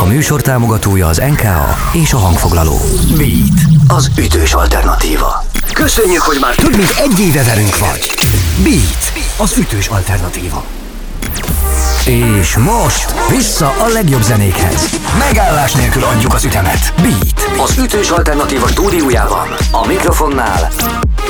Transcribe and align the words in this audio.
A 0.00 0.06
műsor 0.06 0.40
támogatója 0.40 1.06
az 1.06 1.22
NKA 1.30 1.76
és 1.92 2.12
a 2.12 2.16
hangfoglaló. 2.16 2.78
Beat, 3.16 3.88
az 3.88 4.10
ütős 4.18 4.52
alternatíva. 4.52 5.44
Köszönjük, 5.72 6.20
hogy 6.20 6.38
már 6.40 6.54
több 6.54 6.76
mint 6.76 6.94
egy 6.98 7.18
éve 7.18 7.42
velünk 7.44 7.78
vagy. 7.78 8.10
Beat, 8.62 9.12
az 9.36 9.56
ütős 9.58 9.86
alternatíva. 9.86 10.79
És 12.06 12.56
most 12.56 13.14
vissza 13.30 13.66
a 13.66 13.88
legjobb 13.92 14.22
zenékhez. 14.22 15.00
Megállás 15.18 15.72
nélkül 15.72 16.04
adjuk 16.04 16.34
az 16.34 16.44
ütemet. 16.44 16.92
Beat, 17.02 17.60
az 17.68 17.78
ütős 17.78 18.10
alternatíva 18.10 18.68
stúdiójában. 18.68 19.48
A 19.70 19.86
mikrofonnál 19.86 20.70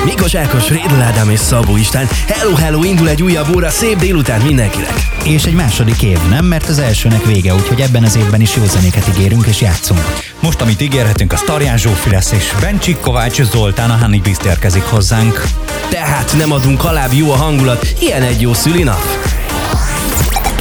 Mikos 0.04 0.34
Ákos, 0.34 0.68
Rédl 0.68 1.00
Ádám 1.02 1.30
és 1.30 1.38
Szabó 1.38 1.76
István. 1.76 2.08
Hello, 2.26 2.54
hello, 2.54 2.82
indul 2.82 3.08
egy 3.08 3.22
újabb 3.22 3.54
óra, 3.54 3.70
szép 3.70 3.98
délután 3.98 4.40
mindenkinek. 4.40 4.92
És 5.24 5.44
egy 5.44 5.54
második 5.54 6.02
év, 6.02 6.18
nem? 6.28 6.44
Mert 6.44 6.68
az 6.68 6.78
elsőnek 6.78 7.24
vége, 7.24 7.54
úgyhogy 7.54 7.80
ebben 7.80 8.04
az 8.04 8.16
évben 8.16 8.40
is 8.40 8.56
jó 8.56 8.64
zenéket 8.64 9.08
ígérünk 9.08 9.46
és 9.46 9.60
játszunk. 9.60 10.00
Most, 10.40 10.60
amit 10.60 10.80
ígérhetünk, 10.80 11.32
az 11.32 11.40
Tarján 11.40 11.78
Zsófi 11.78 12.10
lesz, 12.10 12.32
és 12.32 12.52
Bencsik 12.60 13.00
Kovács 13.00 13.42
Zoltán 13.42 13.90
a 13.90 13.98
Honey 14.00 14.20
Beast 14.20 14.44
érkezik 14.44 14.82
hozzánk. 14.82 15.42
Tehát 15.90 16.34
nem 16.36 16.52
adunk 16.52 16.84
alább, 16.84 17.12
jó 17.12 17.32
a 17.32 17.36
hangulat, 17.36 17.86
ilyen 18.00 18.22
egy 18.22 18.40
jó 18.40 18.54
szülinap. 18.54 19.02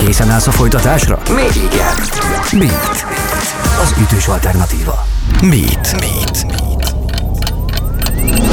Készen 0.05 0.29
állsz 0.29 0.47
a 0.47 0.51
folytatásra? 0.51 1.21
Még 1.35 1.63
igen. 1.71 1.95
Beat, 2.57 3.05
az 3.81 3.93
ütős 4.01 4.27
alternatíva. 4.27 5.05
Beat, 5.41 5.95
Beat. 5.99 6.45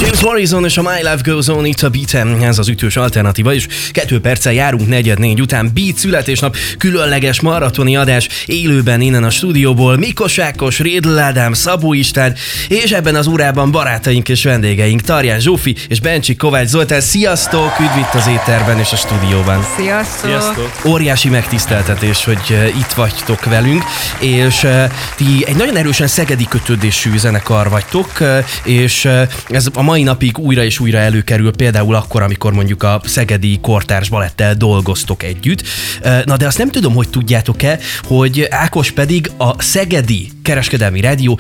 James 0.01 0.21
Morrison 0.23 0.65
és 0.65 0.77
a 0.77 0.83
My 0.83 1.03
Life 1.03 1.21
Goes 1.25 1.49
On 1.49 1.65
itt 1.65 1.83
a 1.83 1.89
beat 1.89 2.15
ez 2.43 2.59
az 2.59 2.69
ütős 2.69 2.97
alternatíva, 2.97 3.55
és 3.55 3.67
kettő 3.91 4.21
perccel 4.21 4.53
járunk 4.53 4.89
negyed 4.89 5.19
négy 5.19 5.41
után 5.41 5.71
Beat 5.75 5.97
születésnap, 5.97 6.57
különleges 6.79 7.41
maratoni 7.41 7.97
adás 7.97 8.29
élőben 8.47 9.01
innen 9.01 9.25
a 9.25 9.31
stúdióból, 9.31 9.97
Mikos 9.97 10.39
Ákos, 10.39 10.79
Rédl 10.79 11.19
Ádám, 11.19 11.53
Szabó 11.53 11.93
István, 11.93 12.35
és 12.69 12.91
ebben 12.93 13.15
az 13.15 13.27
órában 13.27 13.71
barátaink 13.71 14.29
és 14.29 14.45
vendégeink, 14.45 15.01
Tarján 15.01 15.41
Zsófi 15.41 15.77
és 15.89 16.01
Bencsik 16.01 16.39
Kovács 16.39 16.69
Zoltán. 16.69 17.01
Sziasztok! 17.01 17.73
Üdv 17.81 17.99
itt 17.99 18.15
az 18.15 18.27
étterben 18.27 18.79
és 18.79 18.93
a 18.93 18.97
stúdióban. 18.97 19.67
Sziasztok! 19.77 20.31
Sziasztok. 20.31 20.71
Óriási 20.85 21.29
megtiszteltetés, 21.29 22.25
hogy 22.25 22.43
eh, 22.51 22.67
itt 22.67 22.93
vagytok 22.93 23.45
velünk, 23.45 23.83
és 24.19 24.65
eh, 24.65 24.91
ti 25.17 25.45
egy 25.47 25.57
nagyon 25.57 25.77
erősen 25.77 26.07
szegedi 26.07 26.47
kötődésű 26.49 27.19
zenekar 27.19 27.69
vagytok, 27.69 28.21
eh, 28.21 28.45
és 28.65 29.09
ez 29.49 29.67
a 29.77 29.83
mai 29.83 30.03
napig 30.03 30.39
újra 30.39 30.65
és 30.65 30.81
újra 30.81 30.99
előkerül, 30.99 31.51
például 31.51 31.95
akkor, 31.95 32.23
amikor 32.23 32.53
mondjuk 32.53 32.83
a 32.83 33.01
Szegedi 33.05 33.59
Kortárs 33.61 34.09
Balettel 34.09 34.55
dolgoztok 34.55 35.23
együtt. 35.23 35.63
Na 36.25 36.37
de 36.37 36.47
azt 36.47 36.59
nem 36.59 36.71
tudom, 36.71 36.95
hogy 36.95 37.09
tudjátok-e, 37.09 37.79
hogy 38.05 38.47
Ákos 38.51 38.91
pedig 38.91 39.31
a 39.37 39.63
Szegedi 39.63 40.31
Kereskedelmi 40.43 41.01
Rádió 41.01 41.39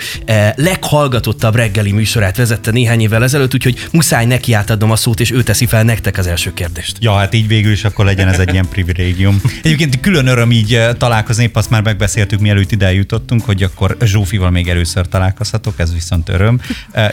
leghallgatottabb 0.54 1.54
reggeli 1.54 1.92
műsorát 1.92 2.36
vezette 2.36 2.70
néhány 2.70 3.00
évvel 3.00 3.22
ezelőtt, 3.22 3.54
úgyhogy 3.54 3.88
muszáj 3.92 4.26
neki 4.26 4.52
átadnom 4.52 4.90
a 4.90 4.96
szót, 4.96 5.20
és 5.20 5.30
ő 5.30 5.42
teszi 5.42 5.66
fel 5.66 5.82
nektek 5.82 6.18
az 6.18 6.26
első 6.26 6.54
kérdést. 6.54 6.96
Ja, 7.00 7.14
hát 7.14 7.34
így 7.34 7.46
végül 7.46 7.72
is 7.72 7.84
akkor 7.84 8.04
legyen 8.04 8.28
ez 8.28 8.38
egy 8.38 8.52
ilyen 8.52 8.68
privilégium. 8.68 9.40
Egyébként 9.62 10.00
külön 10.00 10.26
öröm 10.26 10.52
így 10.52 10.80
találkozni, 10.98 11.42
épp 11.42 11.56
azt 11.56 11.70
már 11.70 11.82
megbeszéltük, 11.82 12.40
mielőtt 12.40 12.72
ide 12.72 12.92
jutottunk, 12.92 13.44
hogy 13.44 13.62
akkor 13.62 13.96
Zsófival 14.04 14.50
még 14.50 14.68
először 14.68 15.08
találkozhatok, 15.08 15.74
ez 15.76 15.92
viszont 15.92 16.28
öröm. 16.28 16.60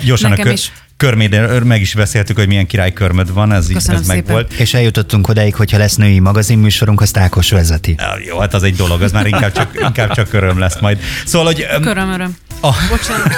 Gyorsan 0.03 0.29
Nekem 0.29 0.45
a 0.45 0.49
kö- 0.49 0.57
is 0.57 0.71
körméd, 1.03 1.63
meg 1.63 1.81
is 1.81 1.93
beszéltük, 1.93 2.37
hogy 2.37 2.47
milyen 2.47 2.65
király 2.65 2.93
körmöd 2.93 3.33
van, 3.33 3.53
ez, 3.53 3.67
Köszönöm 3.73 4.01
ez 4.01 4.07
meg 4.07 4.27
volt. 4.27 4.53
És 4.53 4.73
eljutottunk 4.73 5.27
odáig, 5.27 5.55
hogyha 5.55 5.77
lesz 5.77 5.95
női 5.95 6.19
magazinműsorunk, 6.19 7.01
azt 7.01 7.17
Ákos 7.17 7.49
vezeti. 7.49 7.95
Jó, 8.27 8.39
hát 8.39 8.53
az 8.53 8.63
egy 8.63 8.75
dolog, 8.75 9.01
az 9.01 9.11
már 9.11 9.25
inkább 9.25 9.51
csak, 9.51 9.79
inkább 9.81 10.13
csak 10.13 10.33
öröm 10.33 10.59
lesz 10.59 10.79
majd. 10.79 10.99
Szóval, 11.25 11.47
hogy 11.47 11.67
öm, 11.75 11.81
Köröm, 11.81 12.11
öröm. 12.11 12.37
Ah. 12.59 12.75
Bocsánat. 12.89 13.35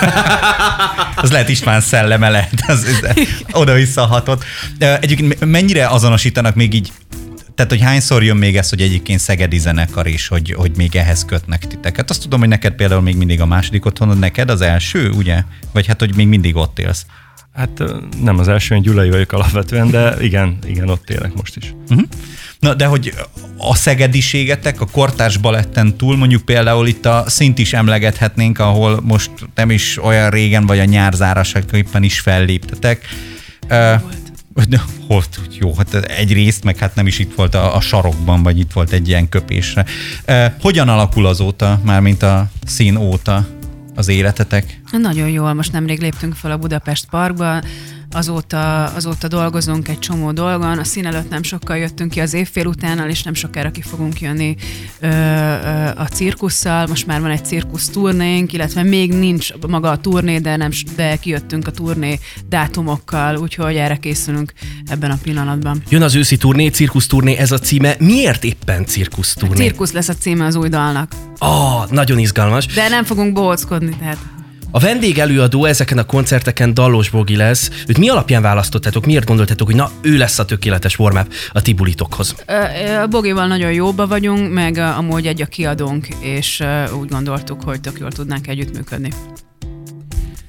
az 1.24 1.32
lehet 1.32 1.50
István 1.50 1.82
szelleme 1.82 2.30
lehet, 2.30 2.64
az, 2.68 3.02
az 3.02 3.28
oda-vissza 3.52 4.06
hatott. 4.06 4.44
Egyébként 4.78 5.46
mennyire 5.46 5.88
azonosítanak 5.88 6.56
még 6.56 6.74
így 6.74 6.92
tehát, 7.56 7.72
hogy 7.72 7.82
hányszor 7.82 8.24
jön 8.24 8.38
még 8.38 8.58
ez, 8.58 8.70
hogy 8.70 8.82
egyébként 8.82 9.20
Szegedi 9.20 9.58
zenekar 9.58 10.08
is, 10.08 10.28
hogy, 10.28 10.54
hogy 10.54 10.72
még 10.76 10.96
ehhez 10.96 11.26
kötnek 11.26 11.68
titeket. 11.68 12.10
Azt 12.10 12.22
tudom, 12.22 12.40
hogy 12.40 12.50
neked 12.50 12.74
például 12.74 13.02
még 13.02 13.16
mindig 13.16 13.42
a 13.42 13.46
második 13.46 13.86
otthonod, 13.86 14.20
neked 14.20 14.50
az 14.50 14.62
első, 14.62 15.10
ugye? 15.10 15.44
Vagy 15.74 15.88
hát, 15.88 16.00
hogy 16.00 16.16
még 16.16 16.28
mindig 16.28 16.56
ott 16.56 16.80
élsz. 16.80 17.06
Hát 17.56 17.84
nem 18.22 18.40
az 18.40 18.48
első, 18.48 18.76
én 18.76 18.82
gyulai 18.82 19.10
vagyok 19.10 19.32
alapvetően, 19.32 19.90
de 19.90 20.16
igen, 20.20 20.58
igen, 20.66 20.90
ott 20.90 21.10
élek 21.10 21.34
most 21.34 21.56
is. 21.56 21.74
Uh-huh. 21.90 22.08
Na, 22.60 22.74
de 22.74 22.86
hogy 22.86 23.14
a 23.58 23.76
szegediségetek, 23.76 24.82
a 24.82 24.86
kortárs 24.86 25.38
baletten 25.38 25.98
túl, 25.98 26.18
mondjuk 26.18 26.42
például 26.42 26.88
itt 26.88 27.06
a 27.06 27.24
szint 27.28 27.58
is 27.58 27.74
emlegethetnénk, 27.74 28.60
ahol 28.60 29.02
most 29.04 29.32
nem 29.56 29.70
is 29.70 30.04
olyan 30.04 30.30
régen, 30.30 30.66
vagy 30.66 30.80
a 30.80 30.86
nyárzárasaképpen 30.86 32.04
is 32.04 32.20
felléptetek. 32.20 33.06
Uh, 33.70 34.02
hol, 35.08 35.24
jó, 35.60 35.74
hát 35.76 35.94
egy 35.94 36.34
részt, 36.34 36.64
meg 36.64 36.78
hát 36.78 36.96
nem 36.96 37.08
is 37.08 37.20
itt 37.20 37.36
volt 37.36 37.56
a, 37.56 37.76
a 37.76 37.82
sarokban, 37.82 38.44
vagy 38.44 38.60
itt 38.60 38.72
volt 38.72 38.92
egy 38.92 39.08
ilyen 39.08 39.30
köpésre. 39.30 39.86
Uh, 40.28 40.46
hogyan 40.62 40.90
alakul 40.90 41.26
azóta, 41.26 41.82
mármint 41.84 42.24
a 42.24 42.50
szín 42.66 42.96
óta 42.96 43.48
az 43.96 44.08
életetek? 44.08 44.82
Nagyon 44.92 45.30
jól, 45.30 45.54
most 45.54 45.72
nemrég 45.72 46.00
léptünk 46.00 46.36
fel 46.36 46.52
a 46.52 46.58
Budapest 46.58 47.06
Parkba, 47.10 47.62
azóta, 48.16 48.84
azóta 48.84 49.28
dolgozunk 49.28 49.88
egy 49.88 50.00
csomó 50.00 50.32
dolgon, 50.32 50.78
a 50.78 50.84
szín 50.84 51.06
előtt 51.06 51.30
nem 51.30 51.44
sokkal 51.44 51.78
jöttünk 51.78 52.12
ki 52.12 52.20
az 52.20 52.34
évfél 52.34 52.66
utánnal, 52.66 53.10
és 53.10 53.24
nem 53.24 53.34
sokára 53.34 53.72
ki 53.72 53.82
fogunk 53.82 54.22
jönni 54.22 54.56
ö, 55.00 55.08
ö, 55.08 55.12
a 55.96 56.08
cirkusszal, 56.14 56.88
most 56.88 57.08
már 57.08 57.22
van 57.22 57.30
egy 57.30 57.46
cirkusz 57.46 57.90
turnénk, 57.90 58.54
illetve 58.54 58.84
még 58.84 59.14
nincs 59.14 59.54
maga 59.68 59.90
a 59.90 59.98
turné, 59.98 60.38
de, 60.38 60.56
nem, 60.56 60.70
de 60.96 61.16
kijöttünk 61.16 61.68
a 61.68 61.72
turné 61.72 62.20
dátumokkal, 62.50 63.38
úgyhogy 63.38 63.76
erre 63.76 63.96
készülünk 63.96 64.54
ebben 64.86 65.12
a 65.12 65.18
pillanatban. 65.22 65.82
Jön 65.90 66.02
az 66.02 66.16
őszi 66.16 66.38
turné, 66.38 66.68
cirkusz 66.68 67.08
turné, 67.08 67.36
ez 67.36 67.52
a 67.52 67.60
címe. 67.60 67.96
Miért 68.00 68.44
éppen 68.44 68.86
cirkusz 68.86 69.34
turné? 69.34 69.56
Cirkusz 69.56 69.92
lesz 69.92 70.10
a 70.10 70.14
címe 70.14 70.46
az 70.46 70.56
új 70.56 70.70
dalnak. 70.70 71.12
Ah, 71.38 71.90
nagyon 71.90 72.20
izgalmas. 72.20 72.66
De 72.66 72.88
nem 72.88 73.04
fogunk 73.04 73.34
bohóckodni, 73.34 73.96
tehát 74.00 74.18
A 74.76 74.80
vendég 74.80 75.18
előadó 75.18 75.66
ezeken 75.66 75.98
a 75.98 76.04
koncerteken 76.04 76.74
Dallos 76.74 77.10
Bogi 77.10 77.36
lesz. 77.36 77.70
Őt 77.88 77.98
mi 77.98 78.10
alapján 78.10 78.42
választottátok? 78.42 79.06
Miért 79.06 79.26
gondoltátok, 79.26 79.68
hogy 79.68 79.76
na, 79.76 79.92
ő 80.02 80.18
lesz 80.18 80.40
a 80.40 80.46
tökéletes 80.46 80.96
formáp 80.96 81.32
a 81.52 81.62
ti 81.62 81.74
bulitokhoz? 81.74 82.36
Ö, 82.46 82.54
ö, 82.54 83.02
A 83.02 83.08
Bogival 83.08 83.48
nagyon 83.48 83.72
jóba 83.72 84.08
vagyunk, 84.08 84.54
meg 84.54 84.78
amúgy 84.78 85.28
egy 85.28 85.42
a 85.42 85.46
kiadónk, 85.46 86.08
és 86.20 86.64
úgy 87.00 87.10
gondoltuk, 87.10 87.64
hogy 87.64 87.82
tök 87.82 88.00
jól 88.00 88.12
tudnánk 88.12 88.48
együttműködni. 88.48 89.12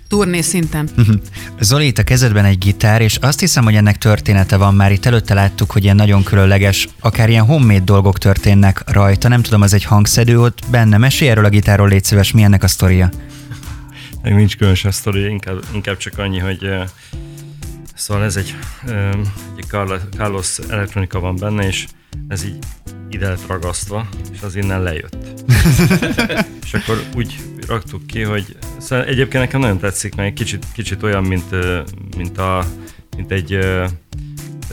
Turné 0.08 0.40
szinten. 0.40 0.88
Zoli, 1.60 1.86
itt 1.86 1.98
a 1.98 2.02
kezedben 2.02 2.44
egy 2.44 2.58
gitár, 2.58 3.00
és 3.00 3.16
azt 3.16 3.40
hiszem, 3.40 3.64
hogy 3.64 3.74
ennek 3.74 3.98
története 3.98 4.56
van 4.56 4.74
már. 4.74 4.92
Itt 4.92 5.06
előtte 5.06 5.34
láttuk, 5.34 5.70
hogy 5.70 5.84
ilyen 5.84 5.96
nagyon 5.96 6.22
különleges, 6.22 6.88
akár 7.00 7.28
ilyen 7.28 7.44
homemade 7.44 7.84
dolgok 7.84 8.18
történnek 8.18 8.82
rajta. 8.86 9.28
Nem 9.28 9.42
tudom, 9.42 9.62
az 9.62 9.74
egy 9.74 9.84
hangszedő 9.84 10.40
ott 10.40 10.58
benne. 10.70 10.98
Mesélj 10.98 11.30
erről 11.30 11.44
a 11.44 11.48
gitárról, 11.48 11.88
légy 11.88 12.04
szíves, 12.04 12.32
mi 12.32 12.42
ennek 12.42 12.62
a 12.62 12.68
sztoria? 12.68 13.10
Még 14.26 14.34
nincs 14.34 14.56
különös 14.56 14.86
sztori, 14.90 15.24
inkább, 15.24 15.62
inkább 15.72 15.96
csak 15.96 16.18
annyi, 16.18 16.38
hogy 16.38 16.70
szóval 17.94 18.24
ez 18.24 18.36
egy, 18.36 18.54
egy 19.56 19.66
Carlos, 20.16 20.58
elektronika 20.68 21.20
van 21.20 21.36
benne, 21.36 21.66
és 21.66 21.86
ez 22.28 22.44
így 22.44 22.58
ide 23.10 23.28
lett 23.28 23.46
ragasztva, 23.46 24.08
és 24.32 24.42
az 24.42 24.56
innen 24.56 24.82
lejött. 24.82 25.16
és 26.64 26.74
akkor 26.74 27.02
úgy 27.14 27.36
raktuk 27.66 28.06
ki, 28.06 28.22
hogy 28.22 28.56
szóval 28.78 29.04
egyébként 29.04 29.44
nekem 29.44 29.60
nagyon 29.60 29.78
tetszik, 29.78 30.14
mert 30.14 30.28
egy 30.28 30.34
kicsit, 30.34 30.66
kicsit 30.72 31.02
olyan, 31.02 31.24
mint, 31.24 31.50
mint, 32.16 32.38
a, 32.38 32.64
mint 33.16 33.32
egy 33.32 33.58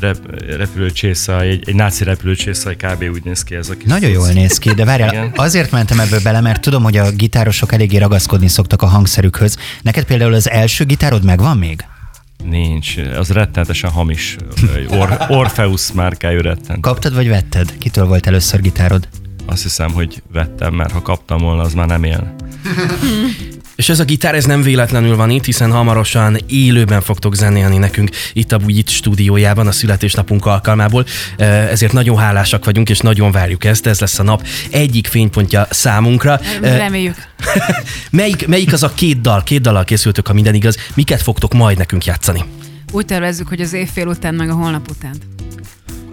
rep, 0.04 0.42
repülőcsészaj, 0.58 1.48
egy, 1.50 1.64
egy 1.70 1.76
náci 1.76 2.04
repülőcsészaj, 2.04 2.76
kb. 2.76 3.04
úgy 3.14 3.24
néz 3.24 3.44
ki 3.44 3.56
ez 3.56 3.70
a 3.70 3.74
kis 3.78 3.84
Nagyon 3.88 4.10
cucc. 4.12 4.20
jól 4.20 4.32
néz 4.32 4.58
ki, 4.58 4.74
de 4.74 4.86
várjál, 4.86 5.10
Igen. 5.14 5.32
azért 5.36 5.72
mentem 5.72 6.00
ebből 6.00 6.20
bele, 6.24 6.42
mert 6.42 6.62
tudom, 6.62 6.84
hogy 6.84 6.98
a 6.98 7.12
gitárosok 7.12 7.74
eléggé 7.74 7.98
ragaszkodni 7.98 8.48
szoktak 8.48 8.82
a 8.82 8.86
hangszerükhöz. 8.86 9.58
Neked 9.82 10.04
például 10.04 10.34
az 10.34 10.50
első 10.50 10.86
gitárod 10.86 11.24
megvan 11.24 11.58
még? 11.58 11.86
Nincs, 12.50 12.98
az 13.18 13.30
rettenetesen 13.30 13.90
hamis. 13.90 14.36
Or, 14.90 15.18
Orpheus 15.30 15.92
márkájú 15.92 16.42
rettent. 16.42 16.82
Kaptad 16.82 17.14
vagy 17.14 17.28
vetted? 17.28 17.78
Kitől 17.78 18.06
volt 18.06 18.28
először 18.28 18.62
gitárod? 18.62 19.08
Azt 19.46 19.64
hiszem, 19.64 19.92
hogy 19.92 20.22
vettem, 20.34 20.74
mert 20.74 20.92
ha 20.92 21.02
kaptam 21.02 21.38
volna, 21.38 21.62
az 21.62 21.74
már 21.74 21.88
nem 21.88 22.04
él. 22.04 22.36
És 23.76 23.90
ez 23.90 24.00
a 24.00 24.04
gitár, 24.04 24.36
ez 24.36 24.46
nem 24.46 24.62
véletlenül 24.62 25.16
van 25.16 25.30
itt, 25.30 25.46
hiszen 25.46 25.72
hamarosan 25.72 26.38
élőben 26.48 27.02
fogtok 27.02 27.36
zenélni 27.36 27.78
nekünk 27.78 28.10
itt 28.34 28.52
a 28.52 28.58
Bújit 28.58 28.90
stúdiójában 28.90 29.68
a 29.68 29.72
születésnapunk 29.72 30.46
alkalmából. 30.46 31.06
Ezért 31.38 31.94
nagyon 31.94 32.18
hálásak 32.18 32.66
vagyunk, 32.66 32.90
és 32.90 33.00
nagyon 33.00 33.32
várjuk 33.32 33.64
ezt. 33.64 33.88
Ez 33.88 34.00
lesz 34.00 34.20
a 34.20 34.24
nap 34.24 34.48
egyik 34.70 35.08
fénypontja 35.08 35.68
számunkra. 35.70 36.40
Reméljük. 36.62 37.16
Melyik, 38.10 38.48
melyik 38.48 38.74
az 38.74 38.84
a 38.84 38.94
két 38.94 39.22
dal, 39.22 39.44
két 39.44 39.62
dallal 39.62 39.84
készültök, 39.84 40.28
ha 40.28 40.34
minden 40.34 40.54
igaz, 40.54 40.78
miket 40.94 41.22
fogtok 41.22 41.54
majd 41.54 41.78
nekünk 41.78 42.06
játszani? 42.06 42.44
Úgy 42.92 43.06
tervezzük, 43.06 43.48
hogy 43.48 43.62
az 43.62 43.74
évfél 43.74 44.08
után, 44.08 44.36
meg 44.36 44.50
a 44.50 44.54
holnap 44.54 44.90
után. 44.90 45.16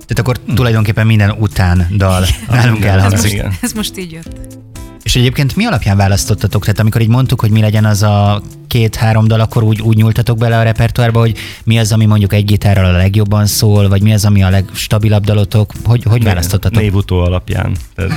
Tehát 0.07 0.19
akkor 0.19 0.55
tulajdonképpen 0.55 1.07
minden 1.07 1.31
után 1.31 1.87
dal 1.97 2.27
nálunk. 2.49 2.85
Ez 2.85 2.91
elhangzik. 2.91 3.23
most, 3.23 3.33
igen. 3.33 3.53
ez 3.61 3.73
most 3.73 3.99
így 3.99 4.13
jött. 4.13 4.70
És 5.11 5.17
egyébként 5.17 5.57
mi 5.57 5.65
alapján 5.65 5.97
választottatok? 5.97 6.65
Tehát 6.65 6.81
amikor 6.81 7.01
így 7.01 7.09
mondtuk, 7.09 7.41
hogy 7.41 7.51
mi 7.51 7.61
legyen 7.61 7.85
az 7.85 8.03
a 8.03 8.43
két-három 8.69 9.29
dal, 9.29 9.41
akkor 9.41 9.63
úgy, 9.63 9.81
úgy 9.81 9.97
nyúltatok 9.97 10.39
bele 10.39 10.59
a 10.59 10.63
repertoárba, 10.63 11.19
hogy 11.19 11.37
mi 11.65 11.79
az, 11.79 11.93
ami 11.93 12.07
mondjuk 12.07 12.33
egy 12.33 12.45
gitárral 12.45 12.85
a 12.85 12.97
legjobban 12.97 13.47
szól, 13.47 13.89
vagy 13.89 14.03
mi 14.03 14.13
az, 14.13 14.25
ami 14.25 14.43
a 14.43 14.51
legstabilabb 14.51 15.25
dalotok? 15.25 15.73
Hogy, 15.85 16.03
hogy 16.03 16.25
választottatok? 16.25 16.81
Névutó 16.81 17.19
alapján. 17.19 17.77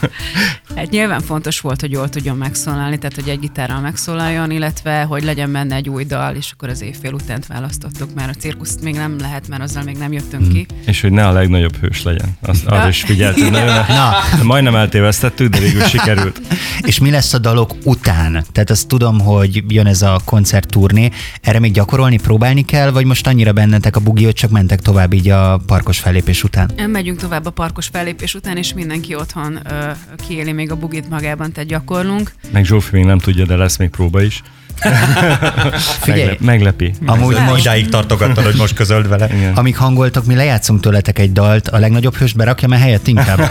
Hát 0.76 0.90
nyilván 0.90 1.20
fontos 1.20 1.60
volt, 1.60 1.80
hogy 1.80 1.90
jól 1.90 2.08
tudjon 2.08 2.36
megszólalni, 2.36 2.98
tehát 2.98 3.14
hogy 3.14 3.28
egy 3.28 3.38
gitárral 3.38 3.80
megszólaljon, 3.80 4.50
illetve 4.50 5.02
hogy 5.02 5.22
legyen 5.24 5.52
benne 5.52 5.74
egy 5.74 5.88
új 5.88 6.04
dal, 6.04 6.34
és 6.34 6.50
akkor 6.52 6.68
az 6.68 6.82
évfél 6.82 7.12
utánt 7.12 7.46
választottuk, 7.46 8.14
mert 8.14 8.36
a 8.36 8.38
cirkuszt 8.40 8.82
még 8.82 8.94
nem 8.94 9.18
lehet, 9.18 9.48
mert 9.48 9.62
azzal 9.62 9.82
még 9.82 9.96
nem 9.96 10.12
jöttünk 10.12 10.52
ki. 10.52 10.66
és 10.86 11.00
hogy 11.00 11.12
ne 11.12 11.26
a 11.26 11.32
legnagyobb 11.32 11.76
hős 11.76 12.02
legyen. 12.02 12.36
Azt, 12.40 12.66
arra 12.66 12.88
is 12.88 13.02
figyeltünk. 13.02 13.50
Nagyon, 13.50 13.74
Na. 13.88 14.12
Majdnem 14.42 14.74
eltévesztettük, 14.74 15.48
de 15.48 15.58
végül 15.58 15.82
sikerült. 15.82 16.40
És 16.80 16.98
mi 16.98 17.10
lesz 17.10 17.32
a 17.32 17.38
dalok 17.38 17.74
után? 17.84 18.44
Tehát 18.52 18.70
azt 18.70 18.88
tudom, 18.88 19.20
hogy 19.20 19.64
jön 19.68 19.86
ez 19.86 20.02
a 20.02 20.20
koncertturné. 20.24 21.10
Erre 21.40 21.58
még 21.58 21.72
gyakorolni, 21.72 22.18
próbálni 22.18 22.64
kell, 22.64 22.90
vagy 22.90 23.04
most 23.04 23.26
annyira 23.26 23.52
bennetek 23.52 23.96
a 23.96 24.00
bugi, 24.00 24.24
hogy 24.24 24.34
csak 24.34 24.50
mentek 24.50 24.80
tovább 24.80 25.12
így 25.12 25.28
a 25.28 25.60
parkos 25.66 25.98
fellépés 25.98 26.44
után? 26.44 26.70
Megyünk 26.86 27.18
tovább 27.20 27.46
a 27.46 27.50
parkos 27.50 27.86
fellépés 27.86 28.34
után, 28.34 28.56
és 28.56 28.74
mindenki 28.74 29.14
otthon 29.14 29.58
ö, 29.70 29.90
kiéli 30.26 30.52
még 30.52 30.63
a 30.70 30.76
bugit 30.76 31.08
magában, 31.08 31.52
tehát 31.52 31.68
gyakorlunk. 31.68 32.32
Meg 32.52 32.64
Zsófi 32.64 32.96
még 32.96 33.04
nem 33.04 33.18
tudja, 33.18 33.46
de 33.46 33.56
lesz 33.56 33.76
még 33.76 33.88
próba 33.90 34.22
is. 34.22 34.42
Figyelj, 36.04 36.22
Meglep, 36.24 36.40
meglepi. 36.40 36.94
amúgy 37.06 37.36
Most 37.46 37.60
idáig 37.60 37.88
tartogattad, 37.88 38.44
hogy 38.44 38.54
most 38.56 38.74
közöld 38.74 39.08
vele. 39.08 39.28
Igen. 39.34 39.54
amíg 39.54 39.76
hangoltok, 39.76 40.24
mi 40.24 40.34
lejátszunk 40.34 40.80
tőletek 40.80 41.18
egy 41.18 41.32
dalt, 41.32 41.68
a 41.68 41.78
legnagyobb 41.78 42.16
hőst 42.16 42.36
berakja, 42.36 42.68
mert 42.68 42.82
helyett 42.82 43.06
inkább. 43.06 43.50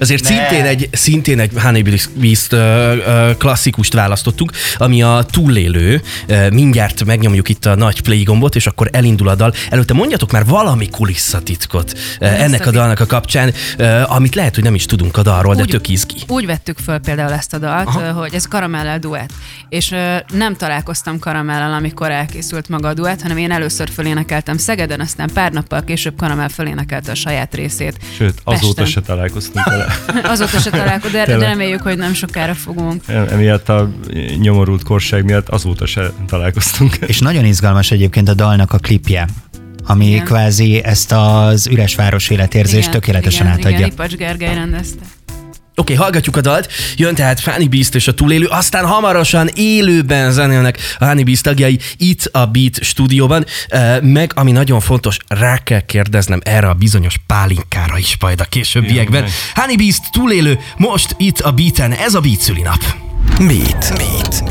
Azért 0.00 0.24
szintén 0.24 0.64
egy, 0.64 0.88
szintén 0.92 1.38
egy 1.40 1.50
Honey 1.62 1.82
Beast 2.14 2.52
ö, 2.52 2.56
ö, 3.06 3.30
klasszikust 3.38 3.92
választottuk, 3.92 4.50
ami 4.76 5.02
a 5.02 5.24
túlélő. 5.30 6.02
Ö, 6.26 6.50
mindjárt 6.50 7.04
megnyomjuk 7.04 7.48
itt 7.48 7.66
a 7.66 7.74
nagy 7.74 8.00
play 8.00 8.22
gombot, 8.22 8.54
és 8.56 8.66
akkor 8.66 8.88
elindul 8.92 9.28
a 9.28 9.34
dal. 9.34 9.54
Előtte 9.70 9.94
mondjatok 9.94 10.32
már 10.32 10.44
valami 10.44 10.88
kulisszatitkot 10.88 11.92
ö, 12.20 12.24
ennek 12.24 12.66
a 12.66 12.70
dalnak 12.70 13.00
a 13.00 13.06
kapcsán, 13.06 13.52
ö, 13.76 14.02
amit 14.06 14.34
lehet, 14.34 14.54
hogy 14.54 14.64
nem 14.64 14.74
is 14.74 14.86
tudunk 14.86 15.16
a 15.16 15.22
dalról, 15.22 15.54
de 15.54 15.62
Úgy- 15.62 15.68
tök 15.68 15.88
izgi. 15.88 16.16
Úgy 16.28 16.46
vettük 16.46 16.78
föl 16.78 16.98
például 16.98 17.32
ezt 17.32 17.54
a 17.54 17.58
dalt, 17.58 17.86
Aha. 17.86 18.12
hogy 18.12 18.34
ez 18.34 18.48
karamellel 18.48 18.98
duett. 18.98 19.30
És 19.74 19.90
ö, 19.90 20.16
nem 20.32 20.56
találkoztam 20.56 21.18
karamellel, 21.18 21.72
amikor 21.72 22.10
elkészült 22.10 22.68
maga 22.68 22.88
a 22.88 22.94
duett, 22.94 23.22
hanem 23.22 23.36
én 23.36 23.50
először 23.50 23.90
fölénekeltem 23.90 24.56
Szegeden, 24.56 25.00
aztán 25.00 25.30
pár 25.32 25.52
nappal 25.52 25.84
később 25.84 26.16
karamell 26.16 26.48
fölénekelte 26.48 27.10
a 27.10 27.14
saját 27.14 27.54
részét. 27.54 27.98
Sőt, 28.16 28.40
azóta 28.44 28.82
Pesten. 28.82 28.86
se 28.86 29.00
találkoztunk 29.00 29.64
vele. 29.64 29.86
Azóta 30.34 30.58
se 30.58 30.70
találkozunk, 30.70 31.24
de, 31.24 31.36
de 31.36 31.46
reméljük, 31.46 31.82
hogy 31.82 31.96
nem 31.96 32.14
sokára 32.14 32.54
fogunk. 32.54 33.02
Emiatt 33.08 33.68
a 33.68 33.90
nyomorult 34.40 34.82
korság 34.82 35.24
miatt 35.24 35.48
azóta 35.48 35.86
se 35.86 36.12
találkoztunk. 36.26 36.96
És 37.06 37.18
nagyon 37.18 37.44
izgalmas 37.44 37.90
egyébként 37.90 38.28
a 38.28 38.34
dalnak 38.34 38.72
a 38.72 38.78
klipje, 38.78 39.28
ami 39.86 40.06
Igen. 40.06 40.24
kvázi 40.24 40.84
ezt 40.84 41.12
az 41.12 41.66
üres 41.66 41.94
város 41.94 42.30
életérzést 42.30 42.90
tökéletesen 42.90 43.46
igen, 43.46 43.58
átadja. 43.58 43.76
Igen, 43.78 43.88
Lipacs 43.88 44.14
Gergely 44.14 44.54
rendezte. 44.54 45.04
Oké, 45.76 45.92
okay, 45.92 46.04
hallgatjuk 46.04 46.36
a 46.36 46.40
dalt, 46.40 46.72
jön 46.96 47.14
tehát 47.14 47.40
Fanny 47.40 47.68
Beast 47.68 47.94
és 47.94 48.08
a 48.08 48.14
túlélő, 48.14 48.46
aztán 48.46 48.86
hamarosan 48.86 49.50
élőben 49.54 50.32
zenélnek 50.32 50.78
a 50.98 51.04
Honey 51.04 51.22
Beast 51.22 51.42
tagjai 51.42 51.78
itt 51.96 52.24
a 52.32 52.46
Beat 52.46 52.82
stúdióban, 52.82 53.44
meg 54.00 54.32
ami 54.34 54.52
nagyon 54.52 54.80
fontos, 54.80 55.16
rá 55.28 55.58
kell 55.58 55.80
kérdeznem 55.80 56.40
erre 56.44 56.68
a 56.68 56.74
bizonyos 56.74 57.16
pálinkára 57.26 57.98
is 57.98 58.16
majd 58.20 58.40
a 58.40 58.44
későbbiekben. 58.44 59.24
Honey 59.54 59.76
Beast 59.76 60.02
túlélő, 60.12 60.58
most 60.76 61.14
itt 61.18 61.40
a 61.40 61.52
Beaten, 61.52 61.92
ez 61.92 62.14
a 62.14 62.20
Beat 62.20 62.40
szülinap. 62.40 62.84
Beat. 63.38 63.92
Beat. 63.96 64.42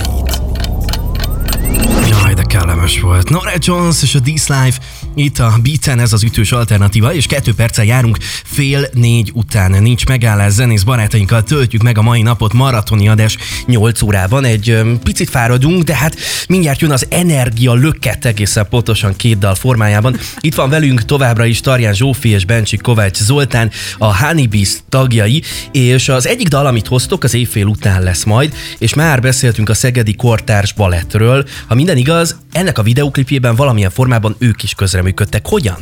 Jaj, 2.09 2.33
de 2.33 2.43
kellemes 2.43 2.99
volt. 2.99 3.29
Nora 3.29 3.51
Jones 3.57 4.01
és 4.01 4.15
a 4.15 4.19
This 4.19 4.47
Life 4.47 4.77
itt 5.15 5.39
a 5.39 5.59
Beaten, 5.63 5.99
ez 5.99 6.13
az 6.13 6.23
ütős 6.23 6.51
alternatíva, 6.51 7.13
és 7.13 7.25
kettő 7.25 7.53
perccel 7.53 7.85
járunk 7.85 8.17
fél 8.43 8.87
négy 8.93 9.31
után. 9.33 9.81
Nincs 9.81 10.05
megállás, 10.05 10.51
zenész 10.51 10.83
barátainkkal 10.83 11.43
töltjük 11.43 11.81
meg 11.81 11.97
a 11.97 12.01
mai 12.01 12.21
napot 12.21 12.53
maratoni 12.53 13.07
adás 13.07 13.37
8 13.65 14.01
órában. 14.01 14.45
Egy 14.45 14.81
picit 15.03 15.29
fáradunk, 15.29 15.83
de 15.83 15.95
hát 15.95 16.15
mindjárt 16.47 16.81
jön 16.81 16.91
az 16.91 17.05
energia 17.09 17.73
lökket 17.73 18.25
egészen 18.25 18.67
pontosan 18.69 19.15
két 19.15 19.37
dal 19.37 19.55
formájában. 19.55 20.17
Itt 20.39 20.55
van 20.55 20.69
velünk 20.69 21.05
továbbra 21.05 21.45
is 21.45 21.59
Tarján 21.59 21.93
Zsófi 21.93 22.29
és 22.29 22.45
Bencsik 22.45 22.81
Kovács 22.81 23.17
Zoltán, 23.17 23.71
a 23.97 24.17
Honey 24.17 24.47
Beast 24.47 24.83
tagjai, 24.89 25.41
és 25.71 26.09
az 26.09 26.27
egyik 26.27 26.47
dal, 26.47 26.65
amit 26.65 26.87
hoztok, 26.87 27.23
az 27.23 27.33
évfél 27.33 27.65
után 27.65 28.03
lesz 28.03 28.23
majd, 28.23 28.53
és 28.77 28.93
már 28.93 29.21
beszéltünk 29.21 29.69
a 29.69 29.73
Szegedi 29.73 30.15
Kortárs 30.15 30.73
Balettről. 30.73 31.45
Ha 31.67 31.75
minden 31.75 31.97
igaz, 31.97 32.35
ennek 32.53 32.77
a 32.77 32.83
videoklipjében 32.83 33.55
valamilyen 33.55 33.89
formában 33.89 34.35
ők 34.37 34.63
is 34.63 34.73
közreműködtek. 34.73 35.47
Hogyan? 35.47 35.77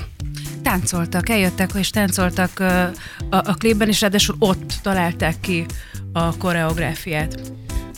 Táncoltak, 0.63 1.29
eljöttek 1.29 1.71
és 1.73 1.89
táncoltak 1.89 2.59
a, 2.59 2.91
a 3.29 3.53
klipben, 3.53 3.87
és 3.87 4.01
ráadásul 4.01 4.35
ott 4.39 4.73
találták 4.81 5.35
ki 5.39 5.65
a 6.13 6.37
koreográfiát. 6.37 7.51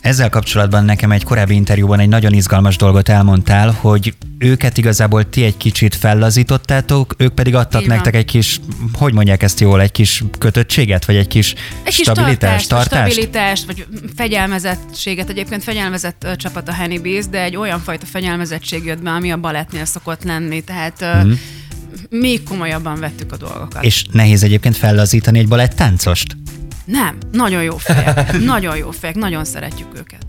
Ezzel 0.03 0.29
kapcsolatban 0.29 0.85
nekem 0.85 1.11
egy 1.11 1.23
korábbi 1.23 1.55
interjúban 1.55 1.99
egy 1.99 2.07
nagyon 2.07 2.33
izgalmas 2.33 2.75
dolgot 2.75 3.09
elmondtál, 3.09 3.71
hogy 3.71 4.13
őket 4.37 4.77
igazából 4.77 5.29
ti 5.29 5.43
egy 5.43 5.57
kicsit 5.57 5.95
fellazítottátok, 5.95 7.15
ők 7.17 7.33
pedig 7.33 7.55
adtak 7.55 7.85
nektek 7.85 8.15
egy 8.15 8.25
kis, 8.25 8.59
hogy 8.93 9.13
mondják 9.13 9.43
ezt 9.43 9.59
jól, 9.59 9.81
egy 9.81 9.91
kis 9.91 10.23
kötöttséget, 10.37 11.05
vagy 11.05 11.15
egy 11.15 11.27
kis 11.27 11.53
Egy 11.83 11.95
kis 11.95 11.95
stabilitást, 11.95 12.69
tartást, 12.69 12.89
tartást? 12.89 13.11
stabilitást, 13.13 13.65
vagy 13.65 13.85
fegyelmezettséget. 14.15 15.29
Egyébként 15.29 15.63
fegyelmezett 15.63 16.23
ö, 16.23 16.35
csapat 16.35 16.69
a 16.69 16.75
Bees, 17.03 17.25
de 17.27 17.41
egy 17.41 17.55
olyan 17.55 17.79
fajta 17.79 18.05
fegyelmezettség 18.05 18.85
jött 18.85 19.01
be, 19.01 19.09
ami 19.09 19.31
a 19.31 19.37
balettnél 19.37 19.85
szokott 19.85 20.23
lenni. 20.23 20.61
Tehát 20.61 21.05
mm. 21.25 21.31
még 22.09 22.43
komolyabban 22.43 22.99
vettük 22.99 23.31
a 23.31 23.37
dolgokat. 23.37 23.83
És 23.83 24.05
nehéz 24.11 24.43
egyébként 24.43 24.77
fellazítani 24.77 25.39
egy 25.39 25.47
balett 25.47 25.73
táncost? 25.73 26.42
Nem, 26.85 27.17
nagyon 27.31 27.63
jó 27.63 27.77
fejek. 27.77 28.39
nagyon 28.53 28.77
jó 28.77 28.91
fejek, 28.91 29.15
nagyon 29.15 29.45
szeretjük 29.45 29.87
őket. 29.97 30.25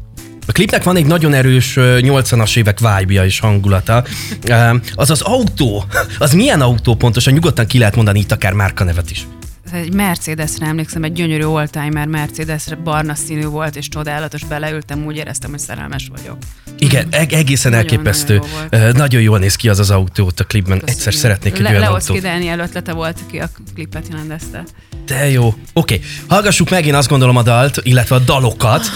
A 0.47 0.53
klipnek 0.53 0.83
van 0.83 0.97
egy 0.97 1.07
nagyon 1.07 1.35
erős 1.35 1.77
ö, 1.77 1.99
80-as 2.01 2.57
évek 2.57 2.79
vibe 2.79 3.25
és 3.25 3.39
hangulata. 3.39 4.05
Az 4.95 5.11
az 5.11 5.21
autó, 5.21 5.85
az 6.19 6.33
milyen 6.33 6.61
autó 6.61 6.95
pontosan? 6.95 7.33
Nyugodtan 7.33 7.67
ki 7.67 7.79
lehet 7.79 7.97
mondani 7.97 8.19
itt 8.19 8.33
akár 8.33 8.53
márkanevet 8.53 9.11
is. 9.11 9.27
Egy 9.75 9.93
Mercedesre 9.95 10.67
emlékszem, 10.67 11.03
egy 11.05 11.13
gyönyörű 11.13 11.45
oldtimer 11.45 12.07
Mercedesre, 12.07 12.77
barna 12.77 13.15
színű 13.15 13.45
volt, 13.45 13.77
és 13.77 13.89
csodálatos, 13.89 14.45
beleültem, 14.45 15.05
úgy 15.05 15.17
éreztem, 15.17 15.51
hogy 15.51 15.59
szerelmes 15.59 16.11
vagyok. 16.17 16.37
Igen, 16.79 17.07
eg- 17.11 17.33
egészen 17.33 17.71
Nagyon- 17.71 17.87
elképesztő. 17.91 18.43
nagyon 18.71 18.87
jó. 18.87 18.93
Nagyon, 18.93 19.23
jól 19.23 19.39
néz 19.39 19.57
ki 19.57 19.69
az 19.69 19.79
az 19.79 19.91
autó 19.91 20.27
ott 20.27 20.41
a 20.41 20.45
klipben. 20.45 20.77
Egyszer 20.79 20.95
Köszönjük. 20.95 21.21
szeretnék 21.21 21.55
egy 21.55 21.61
Le- 21.61 21.69
olyan 21.69 21.81
Leoszki 21.81 22.11
autót. 22.13 22.25
Dániel 22.25 22.59
ötlete 22.59 22.93
volt, 22.93 23.19
aki 23.27 23.39
a 23.39 23.49
klipet 23.75 24.09
rendezte. 24.13 24.65
De 25.07 25.31
jó. 25.31 25.47
Oké, 25.47 25.57
okay. 25.73 26.01
hallgassuk 26.29 26.71
meg 26.71 26.87
én 26.87 26.95
azt 26.95 27.09
gondolom 27.09 27.37
a 27.37 27.43
dalt, 27.43 27.81
illetve 27.83 28.15
a 28.15 28.19
dalokat. 28.19 28.87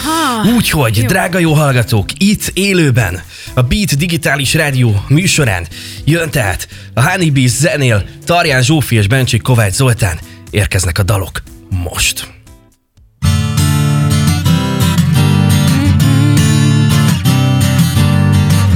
Úgyhogy, 0.55 1.05
drága 1.05 1.39
jó 1.39 1.53
hallgatók, 1.53 2.09
itt 2.17 2.51
élőben, 2.53 3.21
a 3.53 3.61
Beat 3.61 3.97
Digitális 3.97 4.53
Rádió 4.53 5.03
műsorán 5.07 5.67
jön 6.05 6.29
tehát 6.29 6.67
a 6.93 7.09
Honey 7.09 7.29
Bees 7.31 7.49
zenél 7.51 8.05
Tarján 8.25 8.61
Zsófi 8.63 8.95
és 8.95 9.07
Bencsik 9.07 9.41
Kovács 9.41 9.73
Zoltán. 9.73 10.19
Érkeznek 10.49 10.97
a 10.97 11.03
dalok 11.03 11.41
most. 11.69 12.33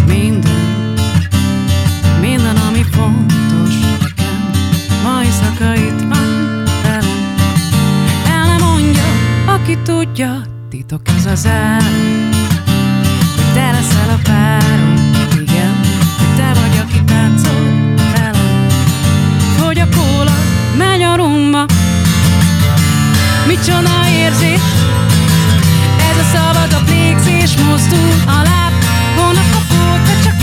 Minden, 0.08 0.94
minden, 2.22 2.56
ami 2.56 2.84
fontos 2.84 3.74
nekem, 4.00 4.52
ma 5.04 5.24
éjszaka 5.24 5.76
itt 5.76 6.02
van. 6.02 6.68
El 8.28 8.58
nem 8.58 8.64
aki 9.46 9.78
tudja, 9.78 10.42
titok 10.70 11.02
ez 11.18 11.26
az 11.26 11.46
álom. 11.48 12.32
Hogy 13.36 13.54
te 13.54 13.72
leszel 13.72 14.10
a 14.10 14.20
párom, 14.24 14.73
micsoda 23.66 24.08
érzés, 24.10 24.62
ez 26.10 26.18
a 26.18 26.38
szabadabb 26.38 26.90
légzés 26.90 27.56
mozdul 27.58 28.10
a 28.26 28.42
láb. 28.44 28.74
Hónapok 29.16 29.68
óta 29.72 30.14
csak 30.24 30.34
erre 30.34 30.43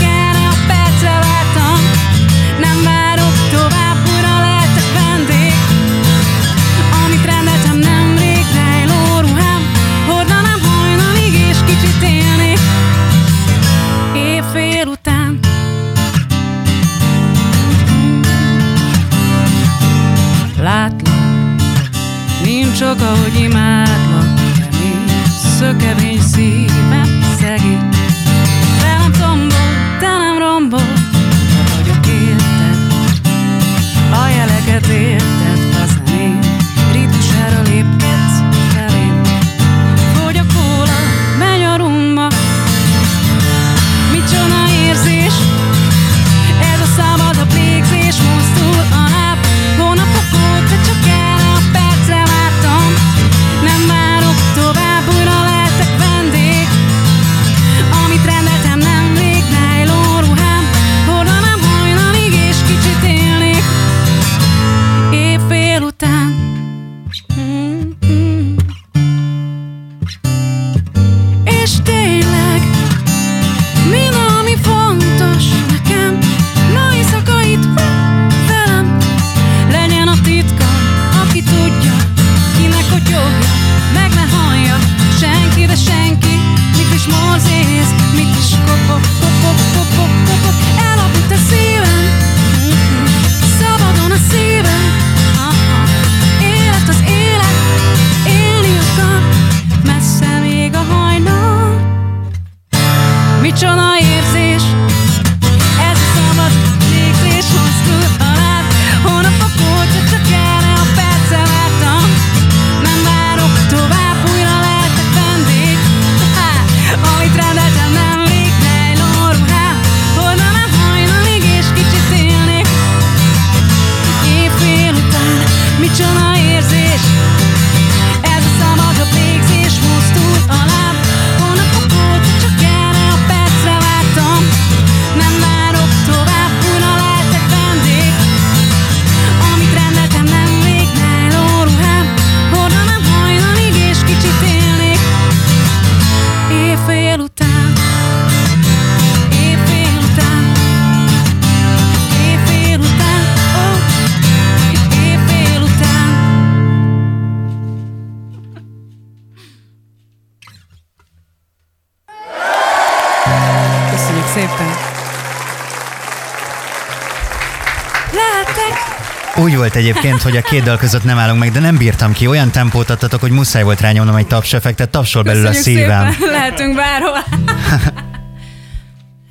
volt 169.73 169.85
egyébként, 169.85 170.21
hogy 170.21 170.37
a 170.37 170.41
két 170.41 170.63
dal 170.63 170.77
között 170.77 171.03
nem 171.03 171.17
állunk 171.17 171.39
meg, 171.39 171.51
de 171.51 171.59
nem 171.59 171.77
bírtam 171.77 172.13
ki. 172.13 172.27
Olyan 172.27 172.51
tempót 172.51 172.89
adtatok, 172.89 173.19
hogy 173.21 173.31
muszáj 173.31 173.63
volt 173.63 173.81
rányomnom 173.81 174.15
egy 174.15 174.27
tapsefektet, 174.27 174.89
tapsol 174.89 175.23
belül 175.23 175.45
Köszönjük 175.45 175.79
a 175.79 175.83
szívem. 175.83 176.11
Szépen. 176.11 176.29
Lehetünk 176.31 176.75
bárhol. 176.75 177.11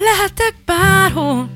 Lehetek 0.07 0.55
bárhol. 0.65 1.50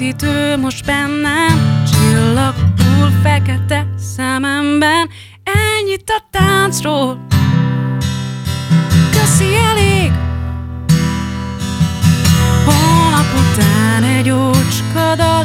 igazítő 0.00 0.56
most 0.56 0.84
bennem 0.84 1.82
Csillag 1.92 2.54
túl 2.76 3.10
fekete 3.22 3.86
szememben. 4.16 5.08
Ennyit 5.44 6.10
a 6.10 6.22
táncról. 6.30 7.26
Köszi 9.10 9.54
elég. 9.54 10.12
Holnap 12.64 13.26
után 13.34 14.02
egy 14.02 14.30
ócskadal 14.30 15.44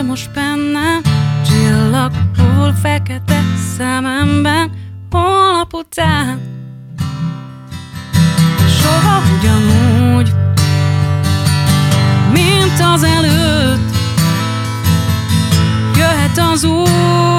ő 0.00 0.06
most 0.06 0.30
bennem 0.32 1.00
Csillag 1.44 2.12
hol 2.36 2.72
fekete 2.72 3.42
szememben 3.76 4.70
Holnap 5.10 5.74
után. 5.74 6.40
Soha 8.80 9.22
ugyanúgy 9.38 10.32
Mint 12.32 12.80
az 12.94 13.02
előtt. 13.02 13.94
Jöhet 15.96 16.38
az 16.38 16.64
út. 16.64 17.29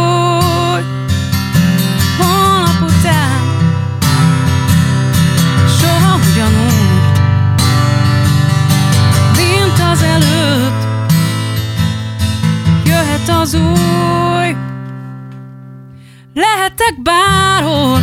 leszek 16.91 17.01
bárhol. 17.01 17.99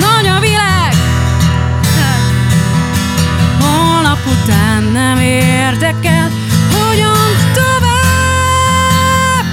Nagy 0.00 0.26
a 0.26 0.40
világ, 0.40 0.94
holnap 3.60 4.18
után 4.26 4.82
nem 4.82 5.18
érdekel, 5.18 6.30
hogyan 6.72 7.28
tovább. 7.54 9.44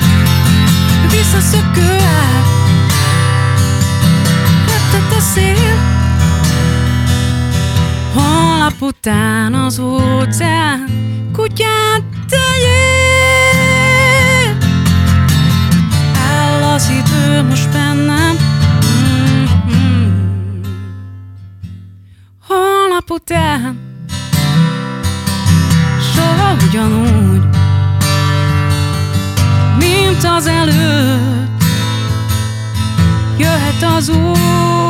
Visszaszökő 1.11 1.91
ág, 1.91 2.43
a 5.17 5.19
szél, 5.19 5.77
holnap 8.13 8.81
után 8.81 9.53
az 9.53 9.79
óceán 9.79 10.85
kutyát 11.33 12.12
nap 23.07 23.21
után 23.21 23.79
Soha 26.13 26.55
ugyanúgy 26.67 27.43
Mint 29.77 30.23
az 30.23 30.47
előtt 30.47 31.63
Jöhet 33.37 33.83
az 33.97 34.09
út. 34.09 34.82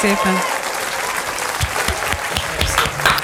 Szépen! 0.00 0.34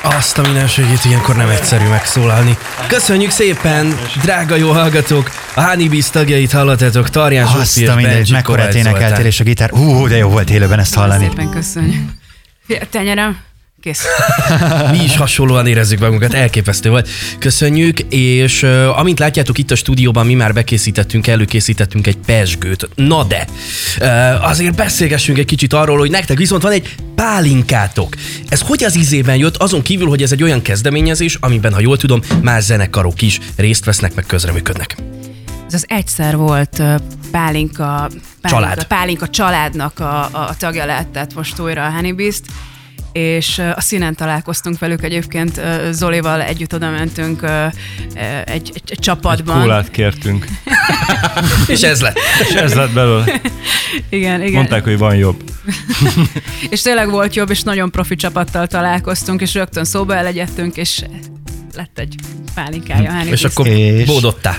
Azt 0.02 0.38
a 0.38 0.42
mindenségét 0.42 1.04
ilyenkor 1.04 1.36
nem 1.36 1.48
egyszerű 1.48 1.84
megszólalni. 1.84 2.56
Köszönjük 2.86 3.30
szépen, 3.30 3.98
drága 4.22 4.54
jó 4.54 4.70
hallgatók! 4.70 5.30
A 5.54 5.62
Honeybees 5.62 6.10
tagjait 6.10 6.52
hallottátok, 6.52 7.08
Tarján 7.10 7.46
Azt 7.46 7.76
a 7.88 7.94
mindegy, 7.94 8.14
Benji 8.14 8.32
mekkora 8.32 8.58
Kovács 8.58 8.74
énekelt 8.74 9.08
Zoltán. 9.08 9.26
és 9.26 9.40
a 9.40 9.44
gitár. 9.44 9.70
Hú, 9.70 10.08
de 10.08 10.16
jó 10.16 10.28
volt 10.28 10.50
élőben 10.50 10.78
ezt 10.78 10.94
hallani. 10.94 11.26
Szépen 11.28 11.50
köszönjük. 11.50 12.10
Tenyerem, 12.90 13.38
kész. 13.86 14.04
Mi 14.92 15.04
is 15.04 15.16
hasonlóan 15.16 15.66
érezzük 15.66 15.98
magunkat, 15.98 16.34
elképesztő 16.34 16.90
volt. 16.90 17.08
Köszönjük, 17.38 18.00
és 18.00 18.62
uh, 18.62 18.98
amint 18.98 19.18
látjátok 19.18 19.58
itt 19.58 19.70
a 19.70 19.74
stúdióban, 19.74 20.26
mi 20.26 20.34
már 20.34 20.52
bekészítettünk, 20.52 21.26
előkészítettünk 21.26 22.06
egy 22.06 22.16
pesgőt. 22.26 22.88
Na 22.94 23.24
de, 23.24 23.46
uh, 24.00 24.48
azért 24.48 24.74
beszélgessünk 24.74 25.38
egy 25.38 25.44
kicsit 25.44 25.72
arról, 25.72 25.98
hogy 25.98 26.10
nektek 26.10 26.36
viszont 26.36 26.62
van 26.62 26.72
egy 26.72 26.94
pálinkátok. 27.14 28.14
Ez 28.48 28.60
hogy 28.60 28.84
az 28.84 28.96
ízében 28.96 29.36
jött, 29.36 29.56
azon 29.56 29.82
kívül, 29.82 30.08
hogy 30.08 30.22
ez 30.22 30.32
egy 30.32 30.42
olyan 30.42 30.62
kezdeményezés, 30.62 31.36
amiben, 31.40 31.72
ha 31.72 31.80
jól 31.80 31.96
tudom, 31.96 32.20
más 32.42 32.64
zenekarok 32.64 33.22
is 33.22 33.40
részt 33.56 33.84
vesznek, 33.84 34.14
meg 34.14 34.26
közreműködnek. 34.26 34.96
Ez 35.66 35.74
az 35.74 35.84
egyszer 35.88 36.36
volt 36.36 36.82
Pálinka, 37.30 37.30
Pálinka, 37.30 38.08
Család. 38.42 38.84
Pálinka 38.84 39.28
családnak 39.28 40.00
a, 40.00 40.20
a 40.20 40.54
tagja 40.58 40.84
lett, 40.84 41.12
tehát 41.12 41.34
most 41.34 41.58
újra 41.58 41.84
a 41.84 41.90
Honeybeast, 41.90 42.42
és 43.16 43.58
a 43.58 43.80
színen 43.80 44.14
találkoztunk 44.14 44.78
velük 44.78 45.02
egyébként, 45.02 45.60
Zolival 45.90 46.42
együtt 46.42 46.74
oda 46.74 46.90
mentünk 46.90 47.42
egy, 48.44 48.70
egy, 48.74 48.82
egy 48.86 48.98
csapatban. 48.98 49.60
Kólát 49.60 49.90
kértünk, 49.90 50.46
És 51.66 51.82
ez 51.82 52.00
lett. 52.00 52.18
és 52.48 52.54
ez 52.54 52.74
lett 52.74 52.92
belőle. 52.92 53.40
Igen, 54.08 54.40
igen. 54.40 54.52
Mondták, 54.52 54.84
hogy 54.84 54.98
van 54.98 55.16
jobb. 55.16 55.42
És 56.70 56.82
tényleg 56.82 57.10
volt 57.10 57.34
jobb, 57.34 57.50
és 57.50 57.62
nagyon 57.62 57.90
profi 57.90 58.14
csapattal 58.14 58.66
találkoztunk, 58.66 59.40
és 59.40 59.54
rögtön 59.54 59.84
szóba 59.84 60.16
elegyedtünk, 60.16 60.76
és 60.76 61.04
lett 61.76 61.98
egy 61.98 62.14
pálinkája 62.54 63.12
a 63.12 63.24
És 63.30 63.44
akkor 63.44 63.66
És- 63.66 64.06
bódottá. 64.06 64.58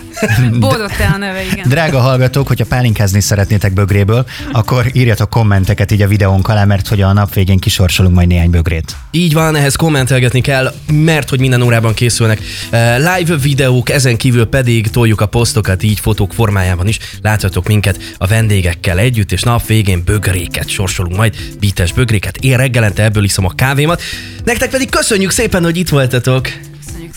Bódott-e 0.60 1.10
a 1.14 1.18
neve, 1.18 1.44
igen. 1.44 1.70
Drága 1.70 2.00
hallgatók, 2.00 2.48
hogyha 2.48 2.66
pálinkázni 2.66 3.22
szeretnétek 3.22 3.74
bögréből, 3.74 4.26
akkor 4.52 4.86
írjatok 4.94 5.30
kommenteket 5.30 5.92
így 5.92 6.02
a 6.02 6.08
videónk 6.08 6.48
alá, 6.48 6.66
mert 6.66 6.88
hogy 6.88 7.02
a 7.02 7.14
nap 7.14 7.34
végén 7.34 7.58
kisorsolunk 7.58 8.16
majd 8.16 8.28
néhány 8.28 8.50
bögrét. 8.50 8.96
Így 9.12 9.34
van, 9.34 9.56
ehhez 9.56 9.76
kommentelgetni 9.76 10.42
kell, 10.42 10.74
mert 10.92 11.30
hogy 11.30 11.40
minden 11.40 11.62
órában 11.62 11.94
készülnek 11.94 12.42
eh, 12.70 12.98
live 12.98 13.36
videók, 13.36 13.90
ezen 13.90 14.18
kívül 14.18 14.46
pedig 14.46 14.88
toljuk 14.90 15.22
a 15.22 15.26
posztokat 15.26 15.84
így 15.84 16.00
fotók 16.00 16.34
formájában 16.34 16.88
is. 16.88 17.00
Láthatok 17.22 17.68
minket 17.68 18.00
a 18.18 18.28
vendégekkel 18.28 18.98
együtt, 19.00 19.32
és 19.32 19.42
nap 19.42 19.66
végén 19.66 20.02
bögréket 20.06 20.70
sorsolunk 20.70 21.16
majd, 21.16 21.36
bites 21.60 21.94
bögréket. 21.94 22.38
Én 22.38 22.58
reggelente 22.58 23.04
ebből 23.04 23.24
iszom 23.24 23.46
a 23.46 23.56
kávémat. 23.56 24.02
Nektek 24.44 24.70
pedig 24.70 24.90
köszönjük 24.90 25.32
szépen, 25.32 25.64
hogy 25.64 25.78
itt 25.78 25.90
voltatok. 25.90 26.48